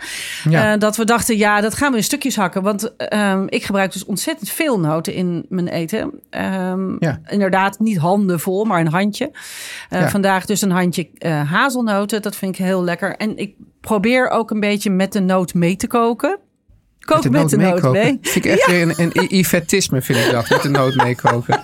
Ja. 0.49 0.73
eh, 0.73 0.79
dat 0.79 0.95
we 0.95 1.05
dachten, 1.05 1.37
ja, 1.37 1.61
dat 1.61 1.75
gaan 1.75 1.91
we 1.91 1.97
in 1.97 2.03
stukjes 2.03 2.35
hakken. 2.35 2.61
Want 2.61 2.95
ehm, 2.97 3.45
ik 3.49 3.63
gebruik 3.63 3.91
dus 3.93 4.05
ontzettend 4.05 4.49
veel 4.49 4.79
noten 4.79 5.13
in 5.13 5.45
mijn 5.49 5.67
eten. 5.67 6.11
Inderdaad, 7.27 7.79
niet 7.79 7.97
handenvol, 7.97 8.65
maar 8.65 8.79
een 8.79 8.87
handje. 8.87 9.31
Vandaag 9.89 10.45
dus 10.45 10.61
een 10.61 10.71
handje 10.71 11.09
hazelnoten. 11.49 12.21
Dat 12.21 12.32
vind 12.35 12.59
ik 12.59 12.65
heel 12.65 12.83
lekker. 12.83 13.15
En 13.15 13.37
ik 13.37 13.55
probeer 13.81 14.29
ook 14.29 14.51
een 14.51 14.59
beetje 14.59 14.89
met 14.89 15.11
de 15.11 15.19
noot 15.19 15.53
mee 15.53 15.75
te 15.75 15.87
koken. 15.87 16.39
Kook 16.99 17.29
met 17.29 17.49
de, 17.49 17.57
noot, 17.57 17.91
mee. 17.91 18.17
Vind 18.21 18.45
ik 18.45 18.51
echt 18.51 18.65
weer 18.65 18.81
een, 18.81 19.11
een 19.13 19.45
vind 19.45 20.19
ik 20.25 20.31
dat. 20.31 20.49
Met 20.49 20.61
de 20.61 20.69
noot 20.69 20.95
meekoken. 20.95 21.63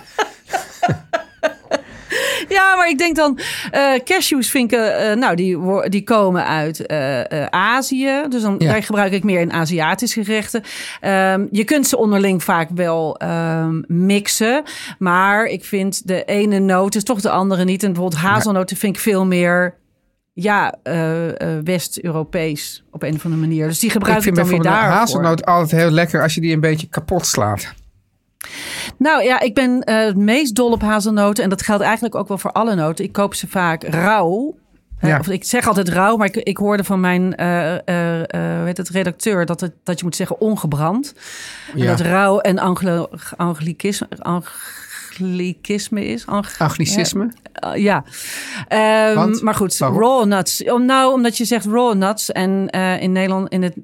Ja, 2.48 2.76
maar 2.76 2.88
ik 2.88 2.98
denk 2.98 3.16
dan, 3.16 3.38
eh 3.70 3.92
cashews 4.04 4.50
vind 4.50 4.72
ik, 4.72 4.78
eh, 4.78 5.12
nou, 5.14 5.36
die, 5.36 5.58
die 5.88 6.02
komen 6.02 6.46
uit 6.46 6.86
eh, 6.86 7.44
Azië. 7.46 8.24
Dus 8.28 8.42
dan 8.42 8.54
Ja. 8.58 8.72
daar 8.72 8.82
gebruik 8.82 9.12
ik 9.12 9.24
meer 9.24 9.40
in 9.40 9.52
Aziatische 9.52 10.24
gerechten. 10.24 10.62
Ehm, 11.00 11.46
je 11.50 11.64
kunt 11.64 11.86
ze 11.86 11.96
onderling 11.96 12.42
vaak 12.44 12.68
wel 12.74 13.16
ehm, 13.16 13.82
mixen. 13.86 14.62
Maar 14.98 15.44
ik 15.44 15.64
vind 15.64 16.06
de 16.06 16.24
ene 16.24 16.58
noot 16.58 16.94
is 16.94 17.04
toch 17.04 17.20
de 17.20 17.30
andere 17.30 17.64
niet. 17.64 17.82
En 17.82 17.92
bijvoorbeeld 17.92 18.22
hazelnoten 18.22 18.76
vind 18.76 18.96
ik 18.96 19.02
veel 19.02 19.26
meer 19.26 19.74
ja, 20.32 20.74
eh, 20.82 21.28
eh, 21.28 21.64
West-Europees 21.64 22.84
op 22.90 23.02
een 23.02 23.14
of 23.14 23.24
andere 23.24 23.40
manier. 23.40 23.66
Dus 23.66 23.78
die 23.78 23.90
gebruik 23.90 24.18
ik 24.18 24.26
ik, 24.26 24.34
vind 24.34 24.48
dan 24.48 24.62
weer 24.62 24.72
hazelnoot 24.72 25.44
altijd 25.44 25.70
heel 25.80 25.90
lekker 25.90 26.22
als 26.22 26.34
je 26.34 26.40
die 26.40 26.52
een 26.52 26.60
beetje 26.60 26.86
kapot 26.86 27.26
slaat. 27.26 27.72
Nou 28.98 29.22
ja, 29.22 29.40
ik 29.40 29.54
ben 29.54 29.82
eh, 29.82 30.04
het 30.04 30.16
meest 30.16 30.54
dol 30.54 30.70
op 30.70 30.80
hazelnoten. 30.80 31.44
En 31.44 31.50
dat 31.50 31.62
geldt 31.62 31.82
eigenlijk 31.82 32.14
ook 32.14 32.28
wel 32.28 32.38
voor 32.38 32.52
alle 32.52 32.74
noten. 32.74 33.04
Ik 33.04 33.12
koop 33.12 33.34
ze 33.34 33.48
vaak 33.48 33.82
rauw. 33.82 34.58
Ja. 35.00 35.18
of 35.18 35.28
ik 35.28 35.44
zeg 35.44 35.66
altijd 35.66 35.88
rauw, 35.88 36.16
maar 36.16 36.26
ik, 36.26 36.36
ik 36.36 36.56
hoorde 36.56 36.84
van 36.84 37.00
mijn 37.00 37.34
heet 38.64 38.76
het, 38.76 38.88
redacteur 38.88 39.46
dat, 39.46 39.60
het, 39.60 39.72
dat 39.84 39.98
je 39.98 40.04
moet 40.04 40.16
zeggen 40.16 40.40
ongebrand. 40.40 41.14
En 41.72 41.78
Ja. 41.78 41.86
dat 41.86 42.00
rauw 42.00 42.38
en 42.38 42.58
anglo, 42.58 43.08
anglicisme, 43.36 44.06
anglicisme 45.20 46.04
is. 46.06 46.26
Ang- 46.26 46.46
Anglicisme. 46.58 47.30
Uh, 47.64 47.76
ja, 47.76 48.04
Ehm, 48.68 49.44
maar 49.44 49.54
goed, 49.54 49.78
Waarom? 49.78 49.98
raw 50.00 50.24
nuts. 50.24 50.64
Om, 50.72 50.84
nou, 50.84 51.12
omdat 51.12 51.36
je 51.36 51.44
zegt 51.44 51.66
raw 51.66 51.94
nuts 51.94 52.32
en 52.32 52.68
eh, 52.70 53.02
in 53.02 53.12
Nederland, 53.12 53.48
in 53.48 53.62
het 53.62 53.74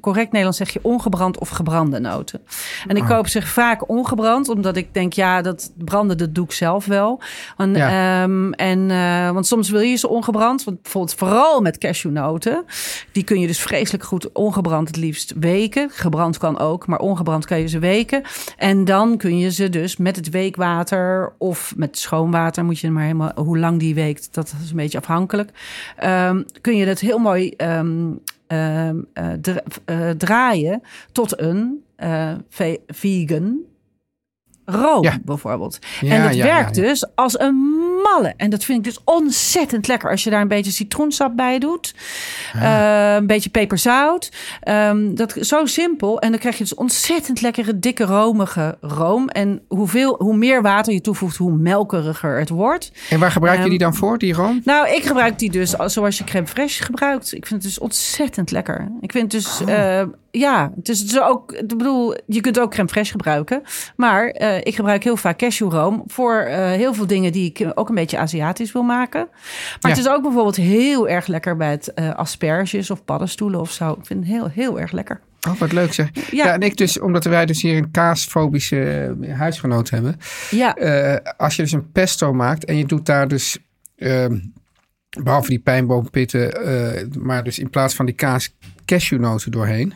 correct 0.00 0.26
Nederlands 0.26 0.58
zeg 0.58 0.70
je 0.70 0.78
ongebrand 0.82 1.38
of 1.38 1.48
gebrande 1.48 1.98
noten. 2.00 2.40
En 2.86 2.96
ik 2.96 3.02
Oh. 3.02 3.08
koop 3.08 3.28
ze 3.28 3.42
vaak 3.42 3.88
ongebrand, 3.88 4.48
omdat 4.48 4.76
ik 4.76 4.94
denk, 4.94 5.12
ja, 5.12 5.42
dat 5.42 5.72
branden, 5.78 6.18
dat 6.18 6.34
doe 6.34 6.44
ik 6.44 6.52
zelf 6.52 6.86
wel. 6.86 7.20
En, 7.56 7.74
Ja. 7.74 8.22
ehm, 8.22 8.52
en, 8.52 8.90
eh, 8.90 9.30
want 9.30 9.46
soms 9.46 9.70
wil 9.70 9.80
je 9.80 9.96
ze 9.96 10.08
ongebrand, 10.08 10.64
want 10.64 10.82
bijvoorbeeld 10.82 11.14
vooral 11.18 11.60
met 11.60 11.78
cashewnoten, 11.78 12.64
die 13.12 13.24
kun 13.24 13.40
je 13.40 13.46
dus 13.46 13.60
vreselijk 13.60 14.04
goed 14.04 14.32
ongebrand 14.32 14.88
het 14.88 14.96
liefst 14.96 15.32
weken. 15.40 15.90
Gebrand 15.92 16.38
kan 16.38 16.58
ook, 16.58 16.86
maar 16.86 16.98
ongebrand 16.98 17.44
kan 17.46 17.60
je 17.60 17.66
ze 17.68 17.78
weken. 17.78 18.22
En 18.56 18.84
dan 18.84 19.16
kun 19.16 19.38
je 19.38 19.50
ze 19.50 19.68
dus 19.70 19.96
met 19.96 20.16
het 20.16 20.28
of 21.38 21.72
met 21.76 21.98
schoon 21.98 22.30
water, 22.30 22.64
moet 22.64 22.78
je 22.78 22.90
maar 22.90 23.02
helemaal, 23.02 23.32
hoe 23.34 23.58
lang 23.58 23.78
die 23.78 23.94
weekt, 23.94 24.34
dat 24.34 24.54
is 24.62 24.70
een 24.70 24.76
beetje 24.76 24.98
afhankelijk. 24.98 25.50
Ehm, 25.96 26.42
kun 26.60 26.76
je 26.76 26.86
het 26.86 27.00
heel 27.00 27.18
mooi 27.18 27.50
ehm, 27.50 28.12
ehm, 28.46 28.96
eh, 29.12 29.32
eh, 29.84 30.10
draaien 30.10 30.82
tot 31.12 31.40
een 31.40 31.82
ve- 32.48 32.80
vegan 32.86 33.58
room 34.64 35.02
Ja. 35.02 35.18
bijvoorbeeld. 35.24 35.78
Ja, 36.00 36.12
en 36.14 36.22
dat 36.22 36.34
ja, 36.34 36.44
werkt 36.44 36.74
dus 36.74 37.06
als 37.14 37.40
een 37.40 37.54
malle. 38.02 38.34
En 38.36 38.50
dat 38.50 38.64
vind 38.64 38.78
ik 38.78 38.84
dus 38.84 39.00
ontzettend 39.04 39.88
lekker 39.88 40.10
als 40.10 40.24
je 40.24 40.30
daar 40.30 40.40
een 40.40 40.48
beetje 40.48 40.70
citroensap 40.70 41.36
bij 41.36 41.58
doet. 41.58 41.94
Eh, 42.54 43.14
een 43.14 43.26
beetje 43.26 43.50
peperzout. 43.50 44.32
Ehm, 44.60 45.14
dat 45.14 45.36
is 45.36 45.48
zo 45.48 45.66
simpel. 45.66 46.20
En 46.20 46.30
dan 46.30 46.38
krijg 46.40 46.56
je 46.58 46.62
dus 46.62 46.74
ontzettend 46.74 47.40
lekkere, 47.40 47.78
dikke, 47.78 48.04
romige 48.04 48.76
room. 48.80 49.28
En 49.28 49.62
hoeveel, 49.68 50.14
hoe 50.18 50.36
meer 50.36 50.62
water 50.62 50.92
je 50.92 51.00
toevoegt, 51.00 51.36
hoe 51.36 51.52
melkeriger 51.52 52.38
het 52.38 52.48
wordt. 52.48 52.92
En 53.10 53.18
waar 53.18 53.30
gebruik 53.30 53.56
je 53.56 53.60
Ehm, 53.62 53.70
die 53.70 53.78
dan 53.78 53.94
voor, 53.94 54.18
die 54.18 54.34
room? 54.34 54.60
Nou, 54.64 54.88
ik 54.88 55.04
gebruik 55.04 55.38
die 55.38 55.50
dus 55.50 55.78
als- 55.78 55.92
zoals 55.92 56.18
je 56.18 56.24
crème 56.24 56.46
fraîche 56.48 56.84
gebruikt. 56.84 57.32
Ik 57.32 57.46
vind 57.46 57.62
het 57.62 57.72
dus 57.72 57.78
ontzettend 57.78 58.50
lekker. 58.50 58.88
Ik 59.00 59.12
vind 59.12 59.32
het 59.32 59.42
dus, 59.42 59.64
eh, 59.64 60.02
ja, 60.38 60.72
het 60.76 60.88
is 60.88 61.06
dus 61.06 61.20
ook, 61.20 61.52
ik 61.52 61.68
bedoel, 61.68 62.14
je 62.26 62.40
kunt 62.40 62.58
ook 62.60 62.70
crème 62.70 62.88
fraîche 62.88 63.10
gebruiken. 63.10 63.62
Maar 63.96 64.26
eh, 64.28 64.56
ik 64.58 64.74
gebruik 64.74 65.04
heel 65.04 65.16
vaak 65.16 65.38
cashewroom 65.38 66.02
voor 66.06 66.34
eh, 66.40 66.66
heel 66.66 66.94
veel 66.94 67.06
dingen 67.06 67.32
die 67.32 67.52
ik 67.54 67.70
ook 67.74 67.88
een 67.88 67.94
beetje 67.94 68.18
Aziatisch 68.18 68.72
wil 68.72 68.82
maken. 68.82 69.28
Maar 69.30 69.78
Ja. 69.80 69.88
het 69.88 69.98
is 69.98 70.08
ook 70.08 70.22
bijvoorbeeld 70.22 70.56
heel 70.56 71.08
erg 71.08 71.26
lekker 71.26 71.56
bij 71.56 71.70
het 71.70 71.92
eh, 71.92 72.14
asperges 72.14 72.90
of 72.90 73.04
paddenstoelen 73.04 73.60
of 73.60 73.70
zo. 73.70 73.90
Ik 73.90 74.06
vind 74.06 74.20
het 74.20 74.28
heel, 74.28 74.48
heel 74.48 74.80
erg 74.80 74.92
lekker. 74.92 75.20
Oh, 75.48 75.58
wat 75.58 75.72
leuk 75.72 75.92
zeg. 75.92 76.10
Ja. 76.14 76.44
Ja. 76.44 76.52
en 76.52 76.60
ik 76.60 76.76
dus, 76.76 77.00
omdat 77.00 77.24
wij 77.24 77.46
dus 77.46 77.62
hier 77.62 77.76
een 77.76 77.90
kaasfobische 77.90 79.14
huisgenoot 79.36 79.90
hebben. 79.90 80.16
Ja, 80.50 80.70
als 81.36 81.56
je 81.56 81.62
dus 81.62 81.72
een 81.72 81.92
pesto 81.92 82.32
maakt 82.32 82.64
en 82.64 82.76
je 82.76 82.86
doet 82.86 83.06
daar 83.06 83.28
dus, 83.28 83.58
ehm, 83.96 84.38
behalve 85.22 85.48
die 85.48 85.58
pijnboompitten, 85.58 86.52
maar 87.22 87.44
dus 87.44 87.58
in 87.58 87.70
plaats 87.70 87.94
van 87.94 88.06
die 88.06 88.14
kaas 88.14 88.54
cashewnoten 88.84 89.50
doorheen. 89.50 89.94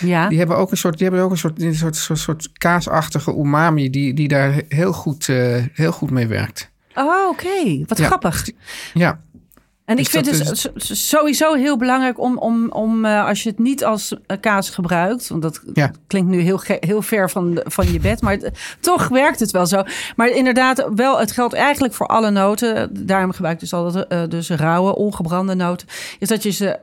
ja. 0.00 0.28
Die 0.28 0.38
hebben 0.38 0.56
ook 0.56 0.70
een 0.70 0.76
soort, 0.76 0.98
die 0.98 1.06
hebben 1.06 1.24
ook 1.24 1.30
een 1.30 1.38
soort, 1.38 1.62
een 1.62 1.74
soort, 1.74 1.96
soort, 1.96 2.18
soort 2.18 2.50
kaasachtige 2.52 3.34
umami 3.36 3.90
die, 3.90 4.14
die 4.14 4.28
daar 4.28 4.62
heel 4.68 4.92
goed, 4.92 5.28
eh, 5.28 5.64
heel 5.72 5.92
goed 5.92 6.10
mee 6.10 6.26
werkt. 6.26 6.70
Oh, 6.94 7.28
oké. 7.28 7.84
Wat 7.86 7.98
Ja. 7.98 8.06
grappig. 8.06 8.48
Ja, 8.94 9.20
En 9.84 9.96
ik 9.96 10.02
Dus 10.02 10.12
vind 10.12 10.26
het 10.26 10.50
is- 10.50 10.60
s- 10.60 10.68
s- 10.74 11.08
sowieso 11.08 11.54
heel 11.54 11.76
belangrijk 11.76 12.20
om, 12.20 12.38
om, 12.38 12.70
om 12.72 13.04
eh, 13.04 13.26
als 13.26 13.42
je 13.42 13.48
het 13.48 13.58
niet 13.58 13.84
als 13.84 14.14
eh, 14.26 14.36
kaas 14.40 14.70
gebruikt, 14.70 15.28
want 15.28 15.42
dat 15.42 15.62
Ja. 15.72 15.90
klinkt 16.06 16.30
nu 16.30 16.40
heel, 16.40 16.60
heel 16.66 17.02
ver 17.02 17.30
van, 17.30 17.60
van 17.64 17.92
je 17.92 18.00
bed, 18.00 18.20
maar 18.20 18.32
het- 18.32 18.76
toch 18.80 19.08
werkt 19.08 19.40
het 19.40 19.50
wel 19.50 19.66
zo. 19.66 19.82
Maar 20.16 20.28
inderdaad, 20.28 20.88
wel, 20.94 21.18
het 21.18 21.32
geldt 21.32 21.54
eigenlijk 21.54 21.94
voor 21.94 22.06
alle 22.06 22.30
noten. 22.30 23.06
Daarom 23.06 23.32
gebruik 23.32 23.54
ik 23.54 23.60
dus 23.60 23.72
altijd 23.72 24.06
eh, 24.06 24.22
dus 24.28 24.50
rauwe, 24.50 24.96
ongebrande 24.96 25.54
noten. 25.54 25.88
Is 26.18 26.28
dat 26.28 26.42
je 26.42 26.50
ze 26.50 26.78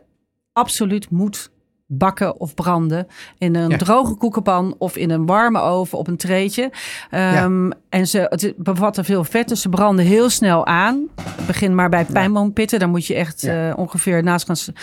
absoluut 0.57 1.09
moet 1.09 1.49
bakken 1.89 2.39
of 2.39 2.53
branden 2.53 3.07
in 3.37 3.55
een 3.55 3.69
Ja. 3.69 3.77
droge 3.77 4.15
koekenpan 4.15 4.75
of 4.77 4.95
in 4.95 5.09
een 5.09 5.25
warme 5.25 5.59
oven 5.59 5.97
op 5.97 6.07
een 6.07 6.17
treetje. 6.17 6.71
Ehm, 7.09 7.69
En 7.89 8.07
ze 8.07 8.25
het 8.29 8.53
bevatten 8.57 9.05
veel 9.05 9.23
vet, 9.23 9.47
dus 9.47 9.61
ze 9.61 9.69
branden 9.69 10.05
heel 10.05 10.29
snel 10.29 10.65
aan. 10.65 11.07
Begin 11.47 11.75
maar 11.75 11.89
bij 11.89 12.05
pijnboompitten. 12.05 12.79
Dan 12.79 12.89
moet 12.89 13.05
je 13.05 13.15
echt 13.15 13.41
Ja. 13.41 13.69
eh, 13.69 13.77
ongeveer 13.77 14.23
naast 14.23 14.45
gaan. 14.45 14.73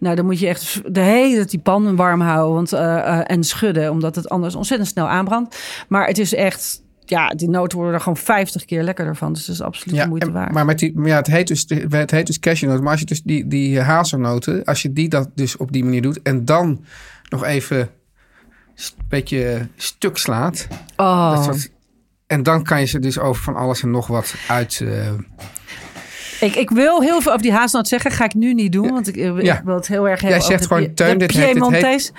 Nou, 0.00 0.16
dan 0.16 0.24
moet 0.24 0.38
je 0.38 0.46
echt 0.48 0.80
de 0.94 1.00
hele 1.00 1.34
tijd 1.34 1.50
die 1.50 1.60
pan 1.60 1.96
warm 1.96 2.20
houden 2.20 2.54
want, 2.54 2.72
eh, 2.72 2.98
eh, 2.98 3.20
en 3.26 3.44
schudden, 3.44 3.90
omdat 3.90 4.14
het 4.14 4.28
anders 4.28 4.54
ontzettend 4.54 4.90
snel 4.90 5.08
aanbrandt. 5.08 5.56
Maar 5.88 6.06
het 6.06 6.18
is 6.18 6.34
echt. 6.34 6.82
Ja, 7.12 7.28
die 7.28 7.48
noten 7.48 7.76
worden 7.78 7.94
er 7.94 8.00
gewoon 8.02 8.16
50 8.16 8.64
keer 8.64 8.82
lekkerder 8.82 9.16
van. 9.16 9.32
Dus 9.32 9.44
dat 9.46 9.54
is 9.54 9.60
absoluut 9.62 9.94
de 9.94 10.00
ja 10.00 10.06
moeite 10.06 10.26
en- 10.26 10.32
waard. 10.32 10.52
maar 10.52 10.64
met 10.64 10.78
die, 10.78 10.92
maar 10.98 11.08
ja, 11.08 11.16
het 11.16 11.26
heet 11.26 11.46
dus, 11.46 11.64
het 11.88 12.10
heet 12.10 12.26
dus 12.26 12.38
cashewnoten. 12.38 12.82
Maar 12.82 12.92
als 12.92 13.00
je 13.00 13.06
dus 13.06 13.22
die, 13.22 13.46
die 13.48 13.80
hazelnoten, 13.80 14.64
als 14.64 14.82
je 14.82 14.92
die 14.92 15.08
dat 15.08 15.28
dus 15.34 15.56
op 15.56 15.72
die 15.72 15.84
manier 15.84 16.02
doet 16.02 16.22
en 16.22 16.44
dan 16.44 16.84
nog 17.28 17.44
even 17.44 17.78
een 17.78 18.94
beetje 19.08 19.68
stuk 19.76 20.16
slaat. 20.16 20.66
oh. 20.96 21.34
Dat 21.34 21.44
soort- 21.44 21.70
en 22.26 22.42
dan 22.42 22.62
kan 22.62 22.80
je 22.80 22.86
ze 22.86 22.98
dus 22.98 23.18
over 23.18 23.42
van 23.42 23.56
alles 23.56 23.82
en 23.82 23.90
nog 23.90 24.06
wat 24.06 24.34
uit. 24.48 24.80
eh, 24.84 25.10
Ik, 26.42 26.54
ik 26.54 26.70
wil 26.70 27.00
heel 27.00 27.20
veel 27.20 27.30
over 27.32 27.42
die 27.42 27.52
hazelnoot 27.52 27.88
zeggen. 27.88 28.10
Ga 28.10 28.24
ik 28.24 28.34
nu 28.34 28.54
niet 28.54 28.72
doen, 28.72 28.90
want 28.90 29.08
ik, 29.08 29.16
ik 29.16 29.42
Ja. 29.42 29.62
wil 29.64 29.74
het 29.74 29.86
heel 29.88 30.08
erg 30.08 30.20
hebben 30.20 30.38
Jij 30.38 30.48
zegt 30.48 30.66
gewoon, 30.66 30.94
Teun, 30.94 31.18
de 31.18 31.26
dit 31.26 31.36
heet- 31.36 31.44
dit 31.44 31.52
Piemontees. 31.52 32.12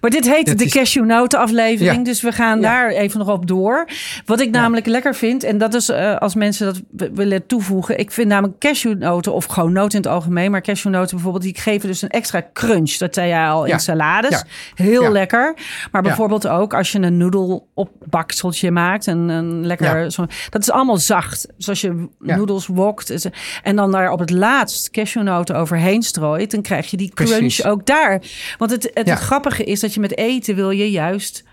Maar 0.00 0.10
dit 0.10 0.30
heet 0.30 0.46
Dit 0.46 0.58
de 0.58 0.64
is- 0.64 0.72
cashewnoten 0.72 1.38
aflevering. 1.38 1.96
Ja. 1.96 2.02
Dus 2.04 2.20
we 2.22 2.32
gaan 2.32 2.60
Ja. 2.60 2.62
daar 2.62 2.88
even 2.90 3.18
nog 3.18 3.28
op 3.28 3.46
door. 3.46 3.88
Wat 4.24 4.40
ik 4.40 4.50
namelijk 4.50 4.86
lekker 4.86 5.14
vind, 5.14 5.42
en 5.44 5.58
dat 5.58 5.74
is 5.74 5.88
eh, 5.88 6.16
als 6.16 6.34
mensen 6.34 6.66
dat 6.66 7.08
willen 7.14 7.46
toevoegen. 7.46 7.98
Ik 7.98 8.10
vind 8.10 8.28
namelijk 8.28 8.58
cashewnoten, 8.58 9.32
of 9.32 9.44
gewoon 9.44 9.72
noten 9.72 9.98
in 9.98 10.04
het 10.04 10.12
algemeen. 10.12 10.50
Maar 10.50 10.60
cashewnoten 10.62 11.10
bijvoorbeeld, 11.14 11.44
die 11.44 11.58
geven 11.58 11.88
dus 11.88 12.02
een 12.02 12.08
extra 12.08 12.46
crunch. 12.52 12.92
Dat 12.96 13.14
zei 13.14 13.28
jij 13.28 13.48
al 13.48 13.64
in 13.64 13.80
salades. 13.80 14.44
Heel 14.74 15.12
lekker. 15.12 15.54
Maar 15.92 16.02
bijvoorbeeld 16.02 16.48
ook 16.48 16.74
als 16.74 16.92
je 16.92 16.98
een 17.00 17.16
noedel 17.16 17.68
op 17.74 17.90
bakseltje 18.04 18.70
maakt. 18.70 19.06
En 19.06 19.18
een 19.28 19.66
lekker, 19.66 20.10
zo, 20.12 20.26
dat 20.50 20.62
is 20.62 20.70
allemaal 20.70 20.96
zacht. 20.96 21.46
Zoals 21.56 21.80
je 21.80 22.08
Ja. 22.22 22.36
noedels 22.36 22.66
wokt. 22.66 23.10
is- 23.10 23.26
En 23.70 23.76
dan 23.76 23.92
daar 23.92 24.10
op 24.10 24.18
het 24.18 24.30
laatst 24.30 24.90
cashewnoten 24.90 25.56
overheen 25.56 26.02
strooit. 26.02 26.50
Dan 26.50 26.62
krijg 26.62 26.90
je 26.90 26.96
die 26.96 27.10
crunch 27.14 27.36
Precies. 27.38 27.64
ook 27.64 27.86
daar. 27.86 28.22
Want 28.58 28.70
het, 28.70 28.90
het 28.94 29.06
Ja. 29.06 29.14
grappige 29.14 29.64
is 29.64 29.80
dat 29.80 29.94
je 29.94 30.00
met 30.00 30.16
eten 30.16 30.54
wil 30.54 30.70
je 30.70 30.90
juist 30.90 31.44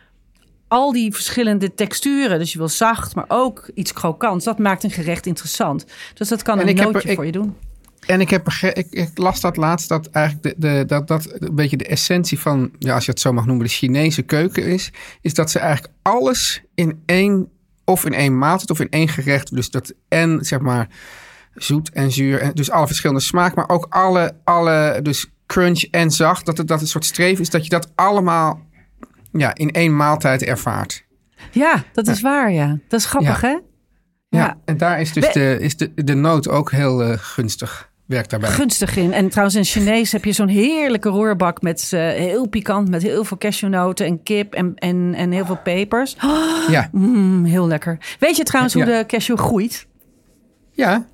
al 0.68 0.92
die 0.92 1.14
verschillende 1.14 1.74
texturen. 1.74 2.40
Dus 2.40 2.52
je 2.52 2.58
wil 2.58 2.68
zacht, 2.70 3.16
maar 3.16 3.26
ook 3.28 3.70
iets 3.74 3.94
krokants. 3.94 4.46
Dat 4.46 4.58
maakt 4.60 4.84
een 4.84 4.92
gerecht 4.92 5.26
interessant. 5.26 5.86
Dus 6.14 6.28
dat 6.28 6.42
kan 6.42 6.60
En 6.60 6.68
een 6.68 6.78
heb 6.78 6.92
nootje 6.92 7.10
ik- 7.10 7.16
voor 7.16 7.26
je 7.26 7.32
doen. 7.32 7.56
En 8.06 8.22
ik, 8.22 8.30
heb 8.30 8.48
ik, 8.74 8.88
ik 8.90 9.10
las 9.18 9.40
dat 9.42 9.58
laatst 9.58 9.90
dat 9.90 10.08
eigenlijk 10.10 10.44
de, 10.44 10.54
de, 10.58 10.84
dat, 10.88 11.08
dat 11.08 11.28
een 11.42 11.56
beetje 11.56 11.78
de 11.78 11.86
essentie 11.88 12.40
van, 12.40 12.72
ja, 12.80 12.94
als 12.94 13.06
je 13.06 13.12
het 13.12 13.20
zo 13.20 13.34
mag 13.34 13.46
noemen, 13.46 13.66
de 13.66 13.72
Chinese 13.72 14.22
keuken 14.22 14.64
is. 14.64 14.92
Is 15.22 15.34
dat 15.34 15.52
ze 15.52 15.60
eigenlijk 15.60 15.94
alles 16.02 16.62
in 16.76 17.02
één, 17.06 17.50
of 17.86 18.06
in 18.06 18.14
één 18.14 18.38
maaltijd 18.38 18.70
of 18.72 18.80
in 18.80 18.90
één 18.90 19.08
gerecht. 19.08 19.56
Dus 19.56 19.70
dat 19.70 19.94
en 20.08 20.46
zeg 20.46 20.60
maar 20.60 20.88
zoet 21.58 21.90
en 21.92 22.12
zuur. 22.12 22.42
En 22.42 22.52
dus 22.54 22.72
alle 22.72 22.88
verschillende 22.88 23.22
smaak, 23.22 23.56
maar 23.56 23.70
ook 23.70 23.86
alle, 23.90 24.36
alle 24.44 25.00
dus 25.02 25.32
crunch 25.46 25.84
en 25.84 26.12
zacht. 26.12 26.46
Dat 26.46 26.58
het 26.58 26.68
dat 26.68 26.82
een 26.82 26.88
soort 26.88 27.06
streven 27.06 27.42
is 27.42 27.50
dat 27.50 27.64
je 27.64 27.70
dat 27.70 27.92
allemaal 27.96 28.62
ja, 29.32 29.56
in 29.56 29.72
één 29.72 29.96
maaltijd 29.96 30.44
ervaart. 30.44 31.06
Ja, 31.52 31.84
dat 31.94 32.08
is 32.08 32.22
waar, 32.22 32.52
ja. 32.52 32.78
Dat 32.88 33.00
is 33.00 33.06
grappig, 33.06 33.42
Ja. 33.42 33.48
hè? 33.48 33.54
Ja. 34.30 34.40
Ja. 34.46 34.58
En 34.66 34.78
daar 34.78 35.02
is 35.02 35.14
dus 35.14 35.26
We- 35.26 35.34
de, 35.34 35.58
is 35.60 35.78
de, 35.78 35.92
de 35.96 36.14
noot 36.16 36.48
ook 36.50 36.72
heel 36.72 37.04
eh, 37.04 37.18
gunstig. 37.18 37.90
Werkt 38.06 38.30
daarbij. 38.30 38.50
Gunstig 38.50 38.96
in. 38.98 39.14
En 39.14 39.30
trouwens, 39.30 39.56
in 39.58 39.64
Chinees 39.64 40.12
heb 40.12 40.26
je 40.26 40.32
zo'n 40.32 40.48
heerlijke 40.48 41.10
roerbak 41.10 41.62
met 41.62 41.90
eh, 41.94 42.00
heel 42.10 42.48
pikant, 42.48 42.90
met 42.90 43.02
heel 43.02 43.24
veel 43.24 43.38
cashewnoten 43.38 44.06
en 44.06 44.24
kip 44.24 44.54
en, 44.54 44.76
en, 44.76 45.14
en 45.14 45.32
heel 45.32 45.46
veel 45.46 45.60
pepers. 45.64 46.16
Oh, 46.24 46.70
Ja, 46.70 46.90
mm, 46.92 47.44
heel 47.46 47.68
lekker. 47.68 47.98
Weet 48.20 48.36
je 48.38 48.44
trouwens 48.44 48.74
hoe 48.74 48.86
de 48.86 49.04
cashew 49.08 49.38
groeit? 49.38 49.88
ja. 50.72 51.06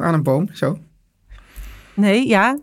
Aan 0.00 0.14
een 0.14 0.22
boom, 0.22 0.48
zo. 0.52 0.78
Nee, 1.94 2.26
ja. 2.28 2.58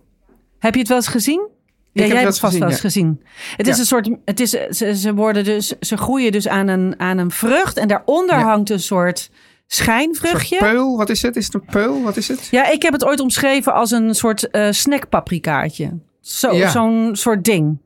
Heb 0.59 0.73
je 0.73 0.79
het 0.79 0.87
wel 0.87 0.97
eens 0.97 1.07
gezien? 1.07 1.47
Ja, 1.91 2.01
heb 2.01 2.05
jij 2.05 2.07
wel 2.07 2.15
hebt 2.15 2.25
eens 2.25 2.35
het 2.41 2.45
vast 2.49 2.57
wel 2.57 2.69
eens 2.69 2.79
gezien. 2.79 3.21
Het 3.57 3.67
is 3.67 3.73
Ja. 3.73 3.79
een 3.79 3.85
soort, 3.87 4.09
het 4.25 4.39
is, 4.39 4.49
ze, 4.49 4.95
ze 4.97 5.13
worden 5.13 5.43
dus, 5.43 5.67
ze 5.79 5.97
groeien 5.97 6.31
dus 6.31 6.47
aan 6.47 6.67
een, 6.67 6.99
aan 6.99 7.17
een 7.17 7.31
vrucht 7.31 7.77
en 7.77 7.87
daaronder 7.87 8.35
Ja. 8.37 8.43
hangt 8.43 8.69
een 8.69 8.79
soort 8.79 9.29
schijnvruchtje. 9.67 10.55
Een 10.61 10.67
peul, 10.71 10.97
wat 10.97 11.09
is 11.09 11.21
het? 11.21 11.35
Is 11.35 11.45
het 11.45 11.53
een 11.53 11.65
peul? 11.65 12.01
Wat 12.03 12.17
is 12.17 12.27
het? 12.27 12.47
Ja, 12.51 12.69
ik 12.71 12.81
heb 12.81 12.93
het 12.93 13.05
ooit 13.05 13.19
omschreven 13.19 13.73
als 13.73 13.91
een 13.91 14.15
soort 14.15 14.49
eh 14.49 14.71
snackpaprikaatje. 14.71 15.99
Zo, 16.21 16.53
Ja. 16.55 16.69
Zo'n 16.69 17.09
soort 17.15 17.43
ding. 17.45 17.77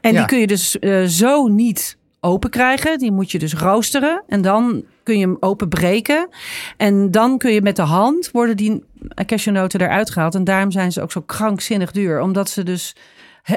En 0.00 0.14
die 0.14 0.24
kun 0.24 0.38
je 0.38 0.46
dus 0.46 0.78
eh, 0.78 1.04
zo 1.04 1.46
niet 1.46 1.96
open 2.20 2.50
krijgen. 2.50 2.98
Die 2.98 3.12
moet 3.12 3.30
je 3.30 3.38
dus 3.38 3.54
roosteren. 3.54 4.22
En 4.28 4.42
dan 4.42 4.84
kun 5.10 5.18
je 5.18 5.26
hem 5.26 5.36
open 5.40 5.68
breken. 5.68 6.28
En 6.76 7.10
dan 7.10 7.38
kun 7.38 7.52
je 7.52 7.62
met 7.62 7.76
de 7.76 7.82
hand 7.82 8.30
worden 8.30 8.56
die 8.56 8.84
cashewnoten 9.26 9.80
eruit 9.80 10.10
gehaald. 10.10 10.34
En 10.34 10.44
daarom 10.44 10.70
zijn 10.70 10.92
ze 10.92 11.02
ook 11.02 11.12
zo 11.12 11.20
krankzinnig 11.20 11.90
duur. 11.90 12.20
Omdat 12.20 12.50
ze 12.50 12.62
dus 12.62 12.96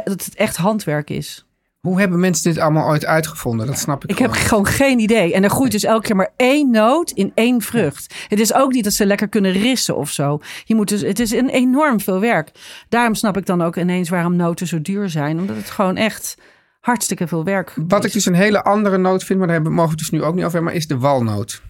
dat 0.03 0.25
het 0.25 0.35
echt 0.35 0.55
handwerk 0.55 1.09
is. 1.09 1.45
Hoe 1.79 1.99
hebben 1.99 2.19
mensen 2.19 2.53
dit 2.53 2.61
allemaal 2.61 2.87
ooit 2.87 3.05
uitgevonden? 3.05 3.67
Dat 3.67 3.77
snap 3.79 4.03
ik, 4.03 4.09
Ik 4.09 4.17
heb 4.17 4.31
gewoon. 4.31 4.47
gewoon 4.47 4.65
geen 4.65 4.99
idee. 4.99 5.33
En 5.33 5.43
er 5.43 5.49
groeit 5.49 5.71
dus 5.71 5.83
elke 5.83 6.05
keer 6.05 6.15
maar 6.15 6.33
één 6.35 6.71
noot 6.71 7.11
in 7.11 7.31
één 7.35 7.61
vrucht. 7.61 8.15
Het 8.27 8.39
is 8.39 8.53
ook 8.53 8.71
niet 8.71 8.83
dat 8.83 8.93
ze 8.93 9.05
lekker 9.05 9.29
kunnen 9.29 9.51
rissen 9.51 9.97
of 9.97 10.09
zo. 10.09 10.39
Je 10.65 10.75
moet 10.75 10.89
dus, 10.89 11.01
het 11.01 11.19
is 11.19 11.31
een 11.31 11.49
enorm 11.49 11.99
veel 11.99 12.19
werk. 12.19 12.51
Daarom 12.89 13.15
snap 13.15 13.37
ik 13.37 13.45
dan 13.45 13.61
ook 13.61 13.75
ineens 13.77 14.09
waarom 14.09 14.35
noten 14.35 14.67
zo 14.67 14.81
duur 14.81 15.09
zijn. 15.09 15.39
Omdat 15.39 15.55
het 15.55 15.69
gewoon 15.69 15.95
echt 15.97 16.37
hartstikke 16.83 17.27
veel 17.27 17.43
werk 17.43 17.73
Wat 17.87 18.05
ik 18.05 18.11
dus 18.13 18.25
een 18.25 18.33
hele 18.33 18.63
andere 18.63 18.97
noot 18.97 19.23
vind, 19.23 19.39
maar 19.39 19.47
daar 19.47 19.61
mogen 19.61 19.83
we 19.83 19.89
het 19.89 19.97
dus 19.97 20.09
nu 20.09 20.23
ook 20.23 20.33
niet 20.35 20.43
over 20.43 20.53
hebben, 20.55 20.63
maar 20.63 20.73
is 20.73 20.87
de 20.87 20.97
walnoot. 20.97 21.61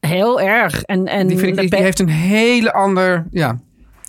Heel 0.00 0.40
erg. 0.40 0.82
En, 0.82 1.06
en 1.06 1.26
Die, 1.26 1.38
vind 1.38 1.58
ik, 1.58 1.70
die, 1.70 1.80
heeft 1.82 1.98
een 1.98 2.08
hele 2.08 2.72
ander, 2.72 3.26
ja, 3.30 3.58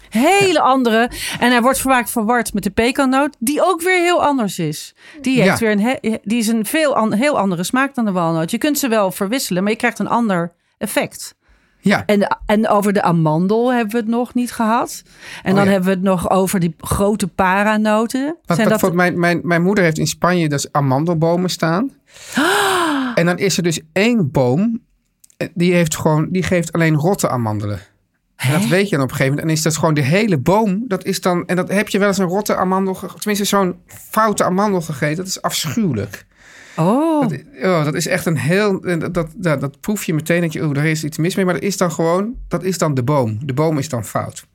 hele 0.10 0.60
andere. 0.62 1.10
En 1.40 1.52
hij 1.52 1.62
wordt 1.62 1.80
vaak 1.80 2.08
verward 2.08 2.54
met 2.54 2.64
de 2.64 2.70
pekannoot, 2.70 3.36
die 3.40 3.64
ook 3.66 3.82
weer 3.82 4.00
heel 4.02 4.24
anders 4.24 4.60
is. 4.60 4.96
Die, 5.22 5.42
heeft 5.42 5.60
Ja. 5.60 5.66
weer 5.66 5.72
een, 5.72 5.82
he- 6.02 6.18
die 6.24 6.38
is 6.38 6.48
een 6.48 6.66
veel 6.66 6.96
an- 6.96 7.14
heel 7.14 7.38
andere 7.40 7.64
smaak 7.64 7.96
dan 7.96 8.06
de 8.06 8.12
walnoot. 8.12 8.52
Je 8.52 8.58
kunt 8.58 8.80
ze 8.80 8.88
wel 8.88 9.12
verwisselen, 9.12 9.64
maar 9.64 9.72
je 9.72 9.78
krijgt 9.78 10.00
een 10.00 10.08
ander 10.08 10.52
effect. 10.78 11.36
Ja. 11.84 12.06
En, 12.06 12.38
en 12.46 12.68
over 12.68 12.94
de 12.94 13.02
amandel 13.02 13.74
hebben 13.74 13.92
we 13.92 13.98
het 13.98 14.08
nog 14.08 14.34
niet 14.34 14.52
gehad. 14.52 15.04
En 15.44 15.52
Oh 15.52 15.58
dan 15.58 15.66
ja. 15.66 15.72
hebben 15.72 15.90
we 15.90 15.96
het 15.96 16.06
nog 16.06 16.30
over 16.30 16.60
die 16.60 16.76
grote 16.78 17.28
paranoten. 17.28 18.26
Wat, 18.46 18.58
Zijn 18.58 18.70
wat, 18.70 18.80
dat, 18.80 18.80
voor 18.80 18.96
mijn, 18.96 19.20
mijn, 19.20 19.40
mijn 19.44 19.62
moeder 19.62 19.84
heeft 19.84 19.98
in 19.98 20.08
Spanje 20.08 20.50
dus 20.50 20.72
amandelbomen 20.72 21.50
staan. 21.50 21.92
En 23.16 23.26
dan 23.26 23.38
is 23.38 23.58
er 23.58 23.64
dus 23.64 23.82
één 23.92 24.32
boom, 24.32 24.82
eh, 25.38 25.48
die, 25.54 25.74
heeft 25.74 25.96
gewoon, 25.96 26.28
die 26.30 26.44
geeft 26.44 26.74
alleen 26.74 26.96
rotte 26.96 27.30
amandelen. 27.30 27.80
En 28.36 28.52
dat 28.52 28.68
weet 28.68 28.90
je 28.90 28.96
dan 28.96 29.04
op 29.04 29.10
een 29.10 29.16
gegeven 29.16 29.36
moment. 29.36 29.48
En 29.48 29.58
is 29.58 29.62
dat 29.62 29.78
gewoon 29.78 29.94
de 29.94 30.02
hele 30.02 30.38
boom. 30.38 30.84
Dat 30.88 31.06
is 31.06 31.22
dan, 31.22 31.48
en 31.48 31.56
dat 31.56 31.70
heb 31.70 31.90
je 31.90 32.00
wel 32.00 32.08
eens 32.08 32.18
een 32.18 32.26
rotte 32.26 32.56
amandel, 32.56 32.98
tenminste 33.18 33.46
zo'n 33.46 33.76
foute 33.88 34.44
amandel 34.44 34.82
gegeten. 34.82 35.16
Dat 35.16 35.28
is 35.28 35.42
afschuwelijk. 35.42 36.26
Oh, 36.76 37.22
Dat, 37.30 37.40
oh, 37.64 37.84
dat 37.84 37.94
is 37.94 38.08
echt 38.08 38.26
een 38.26 38.38
heel, 38.38 38.82
dat, 38.82 39.14
dat, 39.14 39.28
dat, 39.36 39.62
dat 39.62 39.80
proef 39.80 40.04
je 40.04 40.14
meteen 40.14 40.42
dat 40.42 40.54
je, 40.54 40.66
oh, 40.68 40.74
daar 40.74 40.86
is 40.86 41.04
iets 41.04 41.18
mis 41.18 41.36
mee. 41.36 41.46
Maar 41.46 41.54
dat 41.54 41.64
is 41.64 41.78
dan 41.78 41.92
gewoon, 41.92 42.36
dat 42.48 42.64
is 42.64 42.78
dan 42.78 42.94
de 42.94 43.04
boom. 43.04 43.40
De 43.46 43.54
boom 43.54 43.78
is 43.78 43.90
dan 43.90 44.06
fout. 44.06 44.46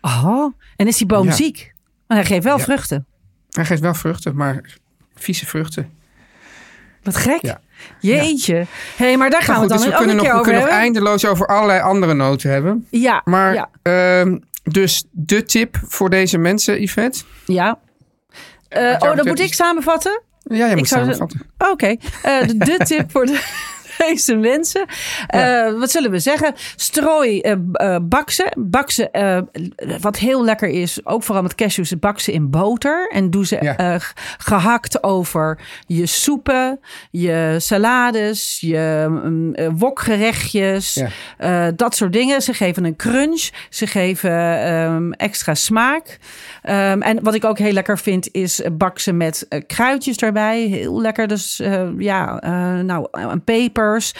oh. 0.00 0.54
En 0.76 0.86
is 0.86 0.96
die 0.96 1.06
boom 1.06 1.26
Ja. 1.26 1.32
ziek? 1.32 1.72
Maar 2.06 2.16
hij 2.18 2.26
geeft 2.26 2.44
wel 2.44 2.56
Ja. 2.58 2.64
vruchten. 2.64 3.06
Hij 3.50 3.64
geeft 3.64 3.80
wel 3.80 3.94
vruchten, 3.94 4.36
maar 4.36 4.76
vieze 5.14 5.46
vruchten. 5.46 5.90
Wat 7.02 7.16
gek. 7.16 7.38
Ja. 7.42 7.60
Jeetje. 8.00 8.66
hey, 8.96 9.16
maar 9.16 9.30
daar 9.30 9.42
gaan 9.42 9.60
we 9.60 9.66
dus 9.66 9.76
dan 9.80 9.86
we 9.88 9.92
ook 9.92 9.98
kunnen, 9.98 10.16
nog, 10.16 10.24
keer 10.24 10.34
we 10.34 10.40
over 10.40 10.52
kunnen 10.52 10.70
nog 10.70 10.80
eindeloos 10.80 11.24
over 11.26 11.46
allerlei 11.46 11.80
andere 11.80 12.14
noten 12.14 12.50
hebben. 12.50 12.86
Ja, 12.90 13.20
Maar 13.24 13.54
ja, 13.54 13.70
ehm, 13.82 14.38
dus 14.62 15.04
de 15.10 15.42
tip 15.42 15.76
voor 15.82 16.10
deze 16.10 16.38
mensen, 16.38 16.80
Yvette. 16.82 17.22
ja. 17.46 17.78
Eh, 18.68 18.82
oh, 18.82 18.98
betreft 19.00 19.24
moet 19.28 19.38
is- 19.38 19.46
ik 19.46 19.54
samenvatten? 19.54 20.22
Ja, 20.42 20.56
jij 20.56 20.76
moet 20.76 20.88
samenvatten. 20.88 21.40
Oké, 21.58 21.96
Eh, 22.22 22.40
de, 22.46 22.56
de 22.56 22.76
tip 22.84 23.10
voor 23.10 23.26
de, 23.26 23.40
deze 24.08 24.34
mensen. 24.36 24.86
Eh, 25.26 25.72
wat 25.78 25.90
zullen 25.90 26.10
we 26.10 26.18
zeggen? 26.18 26.54
Strooi 26.76 27.40
eh, 27.40 27.96
baksen. 28.02 28.52
Baksen, 28.58 29.10
wat 30.00 30.16
heel 30.18 30.44
lekker 30.44 30.68
is, 30.68 31.06
ook 31.06 31.22
vooral 31.22 31.42
met 31.42 31.54
cashews, 31.54 31.98
bak 31.98 32.20
ze 32.20 32.32
in 32.32 32.50
boter. 32.50 33.08
En 33.12 33.30
doe 33.30 33.46
ze 33.46 33.58
Ja. 33.60 33.76
eh, 33.76 33.94
gehakt 34.38 35.02
over 35.02 35.60
je 35.86 36.06
soepen, 36.06 36.80
je 37.10 37.54
salades, 37.58 38.58
je 38.60 39.06
mm, 39.08 39.54
wokgerechtjes. 39.78 41.02
Ja. 41.38 41.70
dat 41.70 41.94
soort 41.96 42.12
dingen. 42.12 42.42
Ze 42.42 42.52
geven 42.54 42.84
een 42.84 42.96
crunch. 42.96 43.48
Ze 43.70 43.86
geven 43.86 44.62
ehm, 44.64 45.10
extra 45.12 45.54
smaak. 45.54 46.18
Ehm, 46.62 47.00
en 47.00 47.22
wat 47.22 47.34
ik 47.34 47.44
ook 47.44 47.58
heel 47.58 47.72
lekker 47.72 47.98
vind, 47.98 48.28
is 48.32 48.62
eh, 48.62 48.70
bak 48.72 48.98
ze 48.98 49.12
met 49.12 49.46
eh, 49.48 49.60
kruidjes 49.66 50.16
erbij. 50.16 50.60
Heel 50.60 51.00
lekker. 51.00 51.26
Dus 51.26 51.60
eh, 51.60 51.88
ja, 51.98 52.38
nou, 52.82 53.08
pepers, 53.44 54.14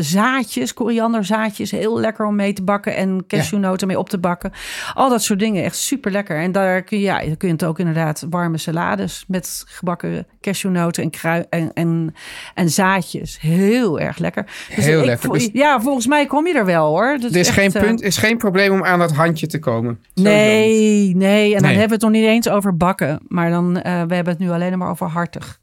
zaadjes, 0.00 0.74
korianderzaadjes. 0.74 1.70
Heel 1.70 2.00
lekker 2.00 2.26
om 2.26 2.36
mee 2.36 2.52
te 2.52 2.62
bakken. 2.62 2.96
En 2.96 3.24
cashewnoten 3.26 3.86
mee 3.86 3.98
op 3.98 4.08
te 4.08 4.18
bakken. 4.18 4.52
Al 4.94 5.08
dat 5.08 5.22
soort 5.22 5.38
dingen. 5.38 5.64
Echt 5.64 5.76
super 5.76 6.10
lekker. 6.10 6.36
En 6.36 6.52
daar 6.52 6.82
kun 6.82 6.98
je, 6.98 7.04
ja, 7.04 7.20
je 7.20 7.36
het 7.38 7.64
ook 7.64 7.78
inderdaad 7.78 8.26
warme 8.30 8.58
salades 8.58 9.24
met 9.28 9.64
gebakken 9.66 10.26
cashewnoten 10.40 11.02
en, 11.02 11.10
krui 11.10 11.44
en, 11.50 11.70
en, 11.74 12.14
en 12.54 12.70
zaadjes. 12.70 13.40
Heel 13.40 14.00
erg 14.00 14.18
lekker. 14.18 14.46
Dus 14.76 14.84
Heel 14.84 15.00
ik 15.00 15.06
lekker. 15.06 15.32
Dus- 15.32 15.50
ja, 15.52 15.80
volgens 15.80 16.06
mij 16.06 16.26
kom 16.26 16.46
je 16.46 16.54
er 16.54 16.64
wel 16.64 16.86
hoor. 16.86 17.18
Dat 17.20 17.30
Er 17.30 17.36
is 17.40 17.48
echt, 17.48 17.56
geen 17.56 17.72
punt, 17.72 18.02
is 18.02 18.16
geen 18.16 18.38
probleem 18.38 18.72
om 18.72 18.84
aan 18.84 18.98
dat 18.98 19.12
handje 19.12 19.46
te 19.46 19.58
komen. 19.58 19.98
Sowieso. 20.14 20.36
Nee, 20.36 21.16
nee. 21.16 21.54
En 21.54 21.75
dan 21.76 21.84
Nee. 21.84 21.88
hebben 21.88 21.98
we 21.98 22.04
het 22.06 22.14
nog 22.14 22.22
niet 22.22 22.30
eens 22.46 22.48
over 22.56 22.76
bakken. 22.76 23.18
Maar 23.28 23.50
dan, 23.50 23.80
eh, 23.80 23.92
we 23.92 24.14
hebben 24.14 24.32
het 24.32 24.38
nu 24.38 24.50
alleen 24.50 24.78
maar 24.78 24.90
over 24.90 25.06
hartig. 25.06 25.60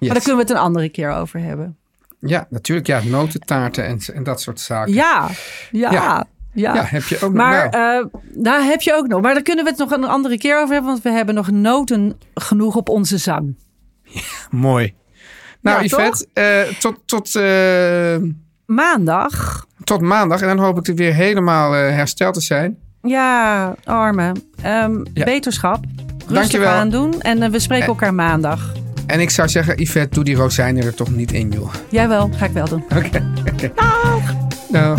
Maar 0.00 0.08
daar 0.08 0.18
kunnen 0.18 0.36
we 0.36 0.42
het 0.42 0.50
een 0.50 0.64
andere 0.64 0.88
keer 0.88 1.10
over 1.10 1.40
hebben. 1.40 1.76
Ja, 2.20 2.46
natuurlijk. 2.50 2.86
Ja, 2.86 3.00
notentaarten 3.04 3.84
en, 3.86 3.98
en 4.14 4.22
dat 4.22 4.40
soort 4.40 4.60
zaken. 4.60 4.92
Ja, 4.94 5.28
ja, 5.70 5.92
ja. 5.92 6.26
Ja. 6.54 6.74
Ja, 6.74 6.84
heb 6.84 7.02
je 7.02 7.14
ook 7.14 7.20
nog. 7.20 7.32
Maar 7.32 7.70
nou, 7.70 8.08
eh, 8.12 8.20
daar 8.42 8.64
heb 8.64 8.80
je 8.80 8.94
ook 8.94 9.06
nog. 9.06 9.20
Maar 9.22 9.34
daar 9.34 9.42
kunnen 9.42 9.64
we 9.64 9.70
het 9.70 9.78
nog 9.78 9.90
een 9.90 10.04
andere 10.04 10.38
keer 10.38 10.60
over 10.60 10.72
hebben. 10.72 10.90
Want 10.90 11.02
we 11.02 11.10
hebben 11.10 11.34
nog 11.34 11.50
noten 11.50 12.18
genoeg 12.34 12.76
op 12.76 12.88
onze 12.88 13.18
zang. 13.18 13.56
mooi. 14.50 14.94
Nou, 15.60 15.84
Yvette, 15.84 16.26
eh, 16.32 16.74
tot, 16.78 16.98
tot, 17.06 17.34
Maandag. 18.66 19.66
tot 19.84 20.00
maandag. 20.00 20.40
En 20.40 20.48
dan 20.48 20.58
hoop 20.58 20.78
ik 20.78 20.88
er 20.88 20.94
weer 20.94 21.14
helemaal 21.14 21.72
hersteld 21.72 22.34
te 22.34 22.40
zijn. 22.40 22.78
Ja, 23.02 23.74
arme. 23.84 24.32
Ehm, 24.62 25.04
Ja. 25.14 25.24
Beterschap. 25.24 25.84
Rustig 26.18 26.34
Dankjewel. 26.34 26.68
aan 26.72 26.90
doen. 26.90 27.20
En 27.20 27.42
eh, 27.42 27.50
we 27.50 27.58
spreken 27.58 27.86
elkaar 27.86 28.14
maandag. 28.14 28.72
En 29.06 29.20
ik 29.20 29.30
zou 29.30 29.48
zeggen, 29.48 29.80
Yvette, 29.82 30.14
doe 30.14 30.24
die 30.24 30.34
rozijnen 30.36 30.84
er 30.84 30.94
toch 30.94 31.10
niet 31.10 31.32
in, 31.32 31.50
joh. 31.50 31.74
Jawel, 31.90 32.30
ga 32.36 32.44
ik 32.44 32.52
wel 32.52 32.68
doen. 32.68 32.84
Oké. 32.96 33.24
Nou. 34.68 34.98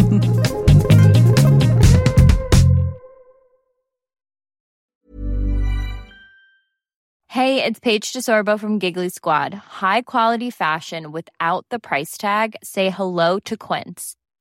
Hey, 7.27 7.63
it's 7.63 7.79
Paige 7.79 8.11
DeSorbo 8.11 8.59
from 8.59 8.79
Giggly 8.79 9.09
Squad. 9.09 9.53
High 9.81 10.01
quality 10.01 10.51
fashion 10.51 11.11
without 11.11 11.65
the 11.69 11.79
price 11.79 12.15
tag. 12.17 12.53
Say 12.63 12.89
hello 12.91 13.39
to 13.39 13.57
Quince. 13.57 14.15